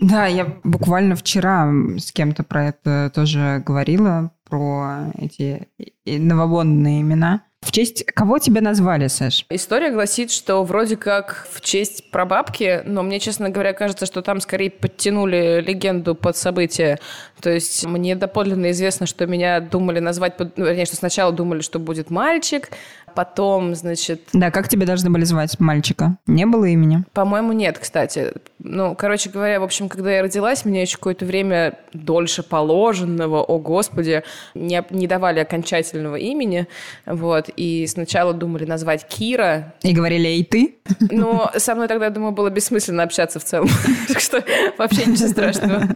[0.02, 5.70] Да, я буквально вчера с кем-то про это тоже говорила, про эти
[6.06, 7.44] новобонные имена.
[7.62, 9.46] В честь кого тебя назвали, Саш?
[9.52, 14.42] История гласит, что вроде как в честь прабабки, но мне, честно говоря, кажется, что там
[14.42, 16.98] скорее подтянули легенду под событие.
[17.42, 21.80] То есть мне доподлинно известно, что меня думали назвать, ну, вернее, что сначала думали, что
[21.80, 22.70] будет мальчик,
[23.14, 26.18] потом, значит, Да, как тебя должны были звать, мальчика?
[26.28, 27.04] Не было имени?
[27.14, 28.34] По-моему, нет, кстати.
[28.60, 33.60] Ну, короче говоря, в общем, когда я родилась, мне еще какое-то время дольше положенного, о
[33.60, 34.24] господи,
[34.54, 36.68] не, не давали окончательного имени,
[37.06, 40.76] вот, и сначала думали назвать Кира, И говорили, эй, ты?
[41.10, 43.70] но со мной тогда, я думаю, было бессмысленно общаться в целом,
[44.08, 44.44] так что
[44.78, 45.90] вообще ничего страшного.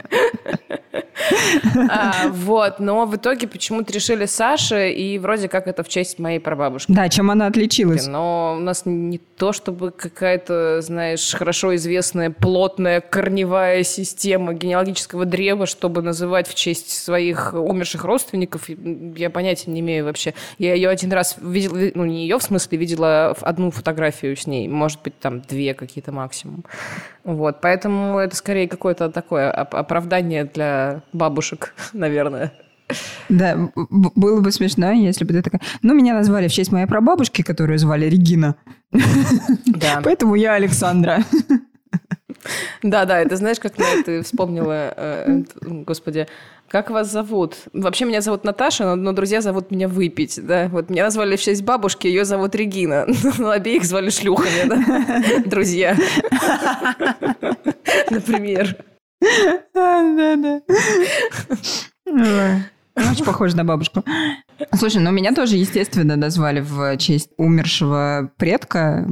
[1.88, 6.38] А, Вот, но в итоге почему-то решили Саша, и вроде как это в честь моей
[6.38, 6.92] прабабушки.
[6.92, 8.06] Да, чем она отличилась?
[8.06, 15.66] Но у нас не то, чтобы какая-то, знаешь, хорошо известная плотная корневая система генеалогического древа,
[15.66, 18.68] чтобы называть в честь своих умерших родственников.
[18.68, 20.34] Я понятия не имею вообще.
[20.58, 24.68] Я ее один раз видела, ну не ее в смысле, видела одну фотографию с ней.
[24.68, 26.64] Может быть, там две какие-то максимум.
[27.24, 32.52] Вот, поэтому это скорее какое-то такое оп- оправдание для бабушек, наверное.
[33.28, 35.60] Да, было бы смешно, если бы ты такая...
[35.82, 38.54] Ну, меня назвали в честь моей прабабушки, которую звали Регина.
[38.92, 40.00] Да.
[40.04, 41.24] Поэтому я Александра.
[42.82, 46.28] Да, да, это знаешь, как я ты вспомнила, э, э, господи,
[46.68, 47.56] как вас зовут?
[47.72, 50.68] Вообще меня зовут Наташа, но, но друзья зовут меня выпить, да.
[50.68, 53.06] Вот меня назвали в честь бабушки, ее зовут Регина.
[53.38, 55.96] Но обеих звали шлюхами, да, друзья.
[58.10, 58.76] Например.
[59.74, 60.60] Да-да.
[62.94, 64.02] Очень похоже на бабушку.
[64.74, 69.06] Слушай, ну меня тоже, естественно, назвали в честь умершего предка.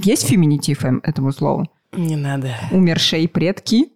[0.00, 1.70] Есть феминитив этому слову?
[1.92, 2.54] Не надо.
[2.72, 3.90] Умершей предки.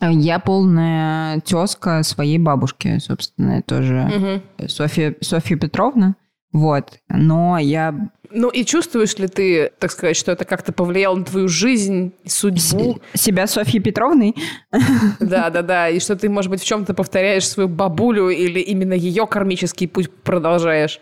[0.00, 4.42] Я полная тезка своей бабушки, собственно, тоже.
[4.68, 6.14] Софья Петровна.
[6.52, 6.98] Вот.
[7.08, 7.94] Но я
[8.30, 12.98] Ну и чувствуешь ли ты, так сказать, что это как-то повлияло на твою жизнь, судьбу?
[13.14, 14.34] с- себя Софьей Петровной
[15.20, 15.88] Да, да, да.
[15.88, 20.10] И что ты, может быть, в чем-то повторяешь свою бабулю или именно ее кармический путь
[20.10, 21.00] продолжаешь?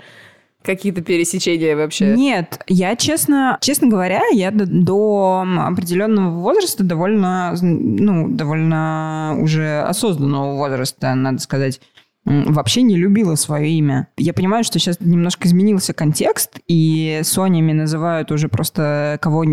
[0.63, 2.15] Какие-то пересечения вообще?
[2.17, 10.57] Нет, я честно, честно говоря, я до, до определенного возраста довольно, ну, довольно уже осознанного
[10.57, 11.83] возраста, надо сказать,
[12.25, 14.09] вообще не любила свое имя.
[14.17, 19.45] Я понимаю, что сейчас немножко изменился контекст, и Сонями называют уже просто кого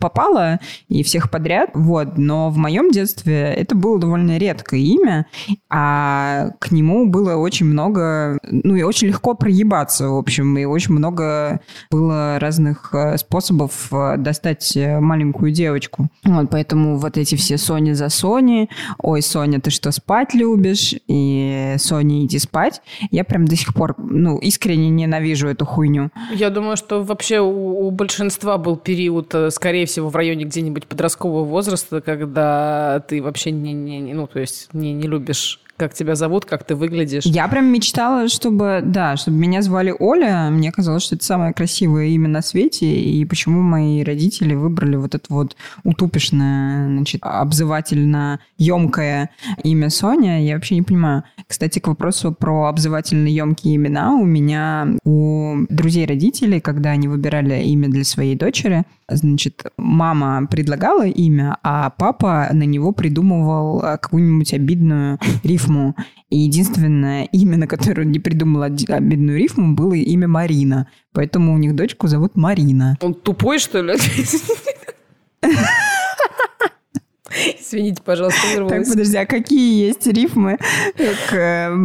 [0.00, 1.70] попало и всех подряд.
[1.74, 2.16] Вот.
[2.16, 5.26] Но в моем детстве это было довольно редкое имя,
[5.68, 10.94] а к нему было очень много, ну и очень легко проебаться, в общем, и очень
[10.94, 11.60] много
[11.90, 16.08] было разных э, способов э, достать э, маленькую девочку.
[16.24, 18.68] Вот, поэтому вот эти все Сони за Сони,
[18.98, 20.94] ой, Соня, ты что, спать любишь?
[21.08, 22.80] И Соня, иди спать.
[23.10, 26.10] Я прям до сих пор, ну, искренне ненавижу эту хуйню.
[26.34, 30.86] Я думаю, что вообще у, у большинства был период, э, скорее всего, в районе где-нибудь
[30.86, 35.94] подросткового возраста, когда ты вообще не, не- не- ну, то есть не, не любишь, как
[35.94, 37.24] тебя зовут, как ты выглядишь.
[37.24, 40.48] Я прям мечтала, чтобы, да, чтобы меня звали Оля.
[40.50, 42.86] Мне казалось, что это самое красивое имя на свете.
[42.86, 49.30] И почему мои родители выбрали вот это вот утупишное, значит, обзывательно емкое
[49.62, 51.24] имя Соня, я вообще не понимаю.
[51.46, 54.14] Кстати, к вопросу про обзывательно емкие имена.
[54.14, 61.06] У меня у друзей родителей, когда они выбирали имя для своей дочери, значит, мама предлагала
[61.06, 65.96] имя, а папа на него придумывал э, какую-нибудь обидную рифму рифму.
[66.30, 70.88] И единственное имя, на которое он не придумал обидную рифму, было имя Марина.
[71.12, 72.96] Поэтому у них дочку зовут Марина.
[73.00, 73.94] Он тупой, что ли?
[77.74, 78.88] Извините, пожалуйста, Так, вырвалась.
[78.88, 80.58] подожди, а какие есть рифмы
[81.28, 81.76] к,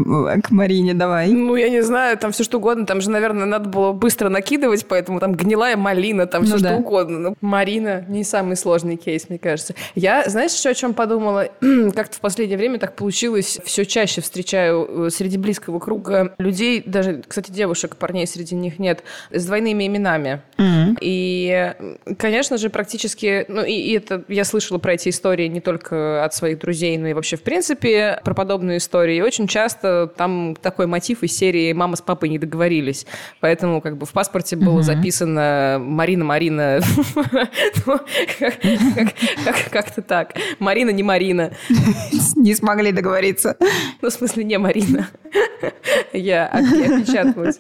[0.44, 0.94] к Марине?
[0.94, 1.30] Давай.
[1.30, 2.86] Ну, я не знаю, там все что угодно.
[2.86, 6.70] Там же, наверное, надо было быстро накидывать, поэтому там гнилая малина, там Ну все да.
[6.70, 7.20] что угодно.
[7.20, 9.74] Но Марина не самый сложный кейс, мне кажется.
[9.96, 11.48] Я, знаешь, еще о чем подумала?
[11.96, 13.60] Как-то в последнее время так получилось.
[13.66, 19.04] Все чаще встречаю э, среди близкого круга людей, даже, кстати, девушек, парней среди них нет,
[19.32, 20.42] с двойными именами.
[21.02, 25.62] И, э, конечно же, практически, ну, и, и это я слышала про эти истории не
[25.62, 29.18] только от своих друзей, но и вообще в принципе про подобные истории.
[29.18, 33.06] И очень часто там такой мотив из серии «Мама с папой не договорились».
[33.40, 36.80] Поэтому как бы в паспорте было записано «Марина, Марина».
[37.86, 38.00] Ну,
[38.40, 39.14] как- как-
[39.46, 40.34] как- Как-то так.
[40.60, 41.52] Марина, не Марина.
[42.36, 43.56] Не смогли договориться.
[44.02, 45.08] Ну, в смысле, не Марина.
[46.14, 47.60] Я оп- опечаталась.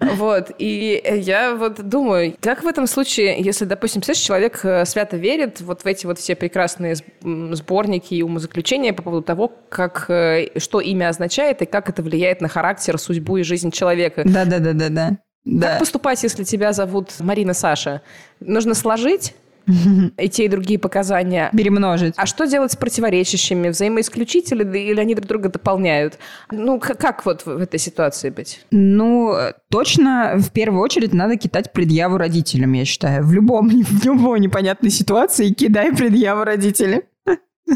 [0.00, 0.52] Вот.
[0.58, 5.60] И я вот думаю, как в этом случае, если, допустим, представляешь, человек э, свято верит
[5.60, 10.80] вот в эти вот все прекрасные сборники и умозаключения по поводу того, как, э, что
[10.80, 14.22] имя означает и как это влияет на характер, судьбу и жизнь человека.
[14.24, 15.08] Да-да-да-да-да.
[15.08, 15.76] Как Да.
[15.78, 18.02] поступать, если тебя зовут Марина Саша?
[18.40, 19.34] Нужно сложить
[20.18, 22.14] и те, и другие показания, Перемножить.
[22.16, 23.68] а что делать с противоречащими?
[23.68, 26.18] Взаимоисключители или они друг друга дополняют?
[26.50, 28.64] Ну, как вот в этой ситуации быть?
[28.70, 29.34] Ну,
[29.70, 33.24] точно в первую очередь надо кидать предъяву родителям, я считаю.
[33.24, 37.02] В любом, в любой непонятной ситуации кидай предъяву родителям.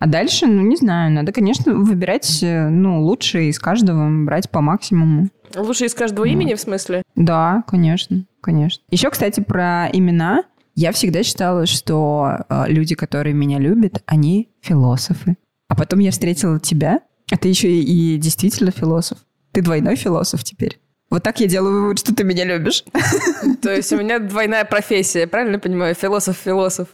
[0.00, 4.60] А дальше, ну, не знаю, надо, конечно, выбирать, э, ну, лучшее из каждого, брать по
[4.60, 5.28] максимуму.
[5.56, 7.02] Лучше из каждого имени, в смысле?
[7.16, 8.82] Да, конечно, конечно.
[8.90, 10.44] Еще, кстати, про имена.
[10.80, 15.36] Я всегда считала, что э, люди, которые меня любят, они философы.
[15.66, 17.00] А потом я встретила тебя,
[17.32, 19.18] а ты еще и, и действительно философ.
[19.50, 20.80] Ты двойной философ теперь.
[21.10, 22.84] Вот так я делаю вывод, что ты меня любишь.
[23.62, 25.94] То есть у меня двойная профессия, правильно понимаю?
[25.94, 26.88] Философ-философ.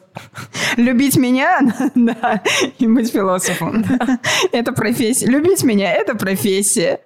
[0.77, 1.61] Любить меня,
[1.97, 2.41] да,
[2.79, 3.85] и быть философом.
[4.53, 5.27] Это профессия.
[5.27, 7.01] Любить меня– это профессия.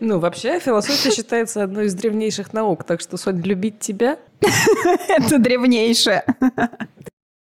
[0.00, 4.18] Ну, вообще, философия считается одной из древнейших наук, так что, Сонь, любить тебя?
[5.08, 6.24] Это древнейшее.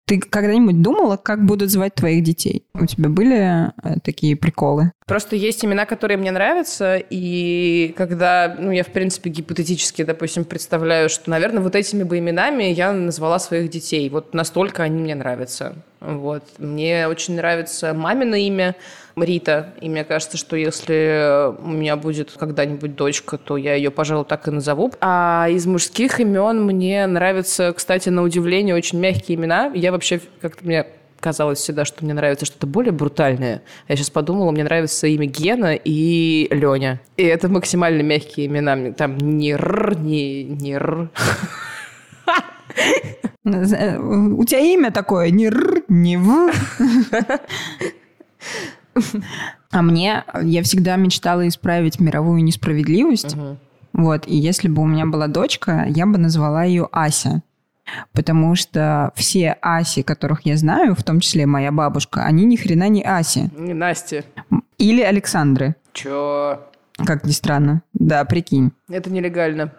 [0.07, 2.67] Ты когда-нибудь думала, как будут звать твоих детей?
[2.75, 4.93] У тебя были э, такие приколы?
[5.07, 11.09] Просто есть имена, которые мне нравятся, и когда, ну, я, в принципе, гипотетически, допустим, представляю,
[11.09, 14.11] что, наверное, вот этими бы именами я назвала своих детей.
[14.11, 15.75] Вот настолько они мне нравятся.
[16.01, 16.45] Вот.
[16.59, 18.77] Мне очень нравится мамино имя
[19.17, 24.25] Рита, и мне кажется, что если у меня будет когда-нибудь дочка, то я ее, пожалуй,
[24.25, 24.93] так и назову.
[25.01, 29.71] А из мужских имен мне нравятся, кстати, на удивление, очень мягкие имена.
[29.75, 30.87] Я вообще как-то мне
[31.21, 33.63] казалось всегда, что мне нравится что-то более брутальное.
[33.89, 37.01] Я сейчас подумала, мне нравится имя Гена и Леня.
[37.17, 38.93] И это максимально мягкие имена.
[38.93, 41.09] Там ни р, ни, ни р.
[43.47, 46.53] Э, У тебя имя такое ни р, ни в.
[49.71, 53.37] А мне, я всегда мечтала исправить мировую несправедливость.
[53.93, 57.43] Вот, и если бы у меня была дочка, я бы назвала ее Ася.
[58.13, 62.89] Потому что все Аси, которых я знаю, в том числе моя бабушка, они ни хрена
[62.89, 63.51] не Аси.
[63.57, 64.25] Не Настя.
[64.79, 66.61] Или Александры, Чё?
[67.05, 67.83] как ни странно.
[67.93, 68.73] Да, прикинь.
[68.89, 69.73] Это нелегально.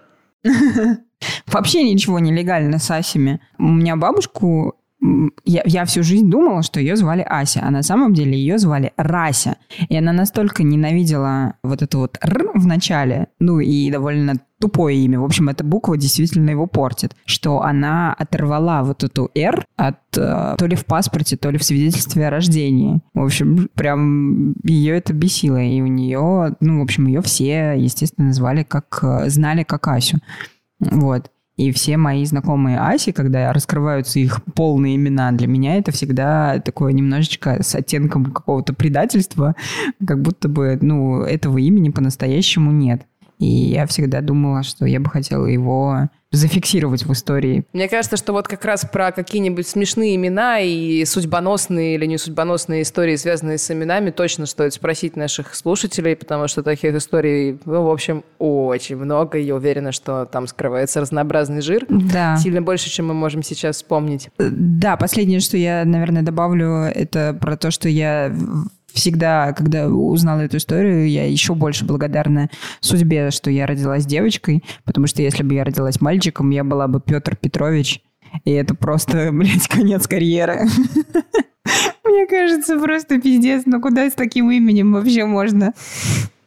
[1.48, 3.40] Вообще ничего нелегально с Асями.
[3.58, 4.76] У меня бабушку...
[5.46, 8.94] Я, я всю жизнь думала, что ее звали Ася, а на самом деле ее звали
[8.98, 9.58] Рася.
[9.90, 15.20] И она настолько ненавидела вот это вот «р» в начале, ну и довольно тупое имя.
[15.20, 20.56] В общем, эта буква действительно его портит, что она оторвала вот эту «р» от э,
[20.58, 23.02] то ли в паспорте, то ли в свидетельстве о рождении.
[23.14, 25.62] В общем, прям ее это бесило.
[25.62, 29.00] И у нее, ну, в общем, ее все, естественно, звали как...
[29.04, 30.20] э, знали как Асю.
[30.80, 31.30] Вот.
[31.58, 36.92] И все мои знакомые Аси, когда раскрываются их полные имена, для меня это всегда такое
[36.92, 39.56] немножечко с оттенком какого-то предательства,
[40.06, 43.08] как будто бы, ну, этого имени по-настоящему нет.
[43.40, 47.64] И я всегда думала, что я бы хотела его зафиксировать в истории.
[47.74, 52.82] Мне кажется, что вот как раз про какие-нибудь смешные имена и судьбоносные или не судьбоносные
[52.82, 57.90] истории, связанные с именами, точно стоит спросить наших слушателей, потому что таких историй, ну, в
[57.90, 59.38] общем, очень много.
[59.38, 61.86] Я уверена, что там скрывается разнообразный жир.
[61.90, 62.38] Да.
[62.38, 64.30] Сильно больше, чем мы можем сейчас вспомнить.
[64.38, 68.36] Да, последнее, что я, наверное, добавлю, это про то, что я
[68.96, 75.06] всегда, когда узнала эту историю, я еще больше благодарна судьбе, что я родилась девочкой, потому
[75.06, 78.02] что если бы я родилась мальчиком, я была бы Петр Петрович,
[78.46, 80.62] и это просто, блядь, конец карьеры.
[82.04, 85.74] Мне кажется, просто пиздец, ну куда с таким именем вообще можно?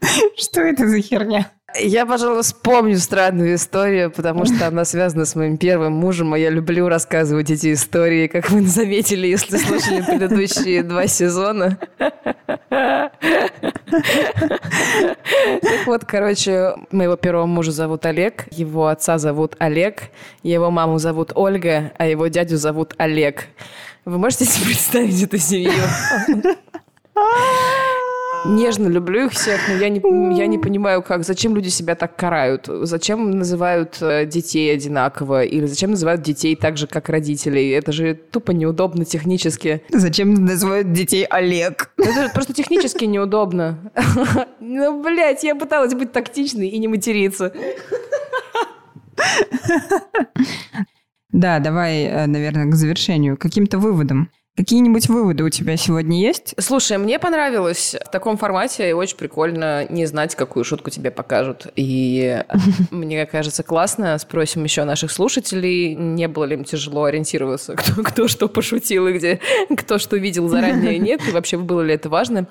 [0.36, 1.50] Что это за херня?
[1.80, 6.50] Я, пожалуй, вспомню странную историю, потому что она связана с моим первым мужем, а я
[6.50, 11.78] люблю рассказывать эти истории, как вы заметили, если слушали предыдущие два сезона.
[15.60, 20.10] Так вот, короче, моего первого мужа зовут Олег, его отца зовут Олег,
[20.42, 23.46] его маму зовут Ольга, а его дядю зовут Олег.
[24.04, 25.72] Вы можете себе представить эту семью?
[28.44, 30.00] Нежно люблю их всех, но я не,
[30.38, 35.66] я не понимаю, как, зачем люди себя так карают, зачем называют э, детей одинаково, или
[35.66, 37.70] зачем называют детей так же, как родителей.
[37.70, 39.82] Это же тупо неудобно технически.
[39.90, 41.90] Зачем называют детей Олег?
[41.96, 43.92] Это просто технически неудобно.
[44.60, 47.52] Ну, блядь, я пыталась быть тактичной и не материться.
[51.32, 54.30] Да, давай, э, наверное, к завершению, каким-то выводом.
[54.58, 56.56] Какие-нибудь выводы у тебя сегодня есть?
[56.58, 61.68] Слушай, мне понравилось в таком формате, и очень прикольно не знать, какую шутку тебе покажут.
[61.76, 62.42] И
[62.90, 64.18] мне кажется, классно.
[64.18, 69.12] Спросим еще наших слушателей, не было ли им тяжело ориентироваться, кто, кто что пошутил и
[69.12, 69.38] где,
[69.76, 72.48] кто что видел заранее нет, и вообще было ли это важно.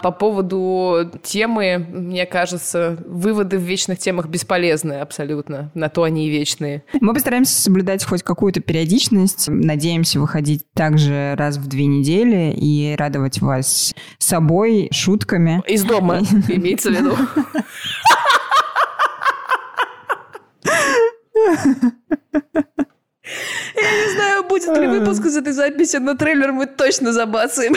[0.00, 5.72] По поводу темы, мне кажется, выводы в вечных темах бесполезны абсолютно.
[5.74, 6.84] На то они и вечные.
[7.00, 9.46] Мы постараемся соблюдать хоть какую-то периодичность.
[9.48, 15.62] Надеемся выходить также раз в две недели и радовать вас собой, шутками.
[15.66, 16.18] Из дома,
[16.48, 17.16] имеется в виду.
[23.74, 27.74] Я не знаю, будет ли выпуск из этой записи, но трейлер мы точно забацаем.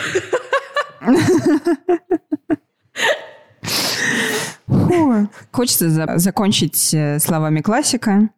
[4.91, 5.29] Фу.
[5.51, 8.29] Хочется за- закончить э, словами классика.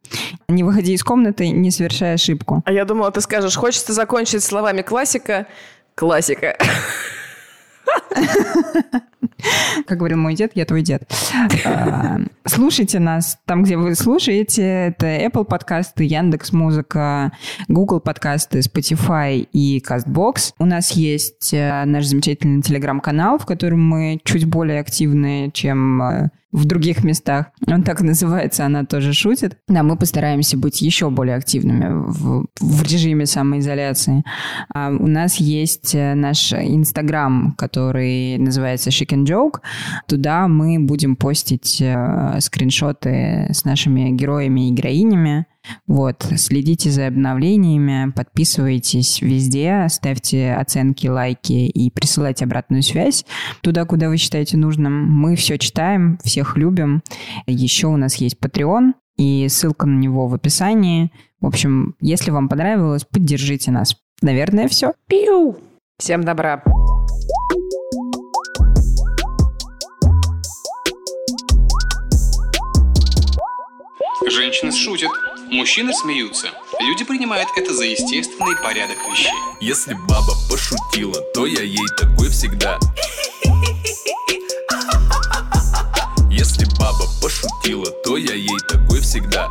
[0.47, 2.62] Не выходи из комнаты, не совершай ошибку.
[2.66, 5.47] А я думала, ты скажешь, хочется закончить словами классика.
[5.95, 6.56] Классика.
[9.88, 11.04] Как говорил мой дед, я твой дед.
[11.66, 14.64] А, Слушайте нас там, где вы слушаете.
[14.64, 17.32] Это Apple подкасты, Яндекс Музыка,
[17.68, 20.54] Google подкасты, Spotify и CastBox.
[20.60, 26.30] У нас есть э, наш замечательный телеграм-канал, в котором мы чуть более активны, чем э,
[26.54, 27.47] в других местах.
[27.68, 29.58] Он так называется, она тоже шутит.
[29.68, 34.24] Да, мы постараемся быть еще более активными в, в режиме самоизоляции.
[34.74, 39.62] А у нас есть э, наш Инстаграм, который называется Chic and Joke.
[40.08, 45.47] Туда мы будем постить э, скриншоты с нашими героями и героинями.
[45.88, 53.26] Вот, следите за обновлениями, подписывайтесь везде, ставьте оценки, лайки и присылайте обратную связь
[53.61, 55.11] туда, куда вы считаете нужным.
[55.11, 57.01] Мы все читаем, всех любим.
[57.47, 61.11] Еще у нас есть Patreon, и ссылка на него в описании.
[61.39, 63.95] В общем, если вам понравилось, поддержите нас.
[64.22, 64.93] Наверное, все.
[65.07, 65.57] Пиу!
[65.97, 66.64] Всем добра.
[74.30, 75.11] Женщины шутят,
[75.54, 76.51] мужчины смеются.
[76.80, 79.32] Люди принимают это за естественный порядок вещей.
[79.62, 82.80] Если баба пошутила, то я ей такой всегда
[86.30, 89.49] Если баба пошутила, то я ей такой всегда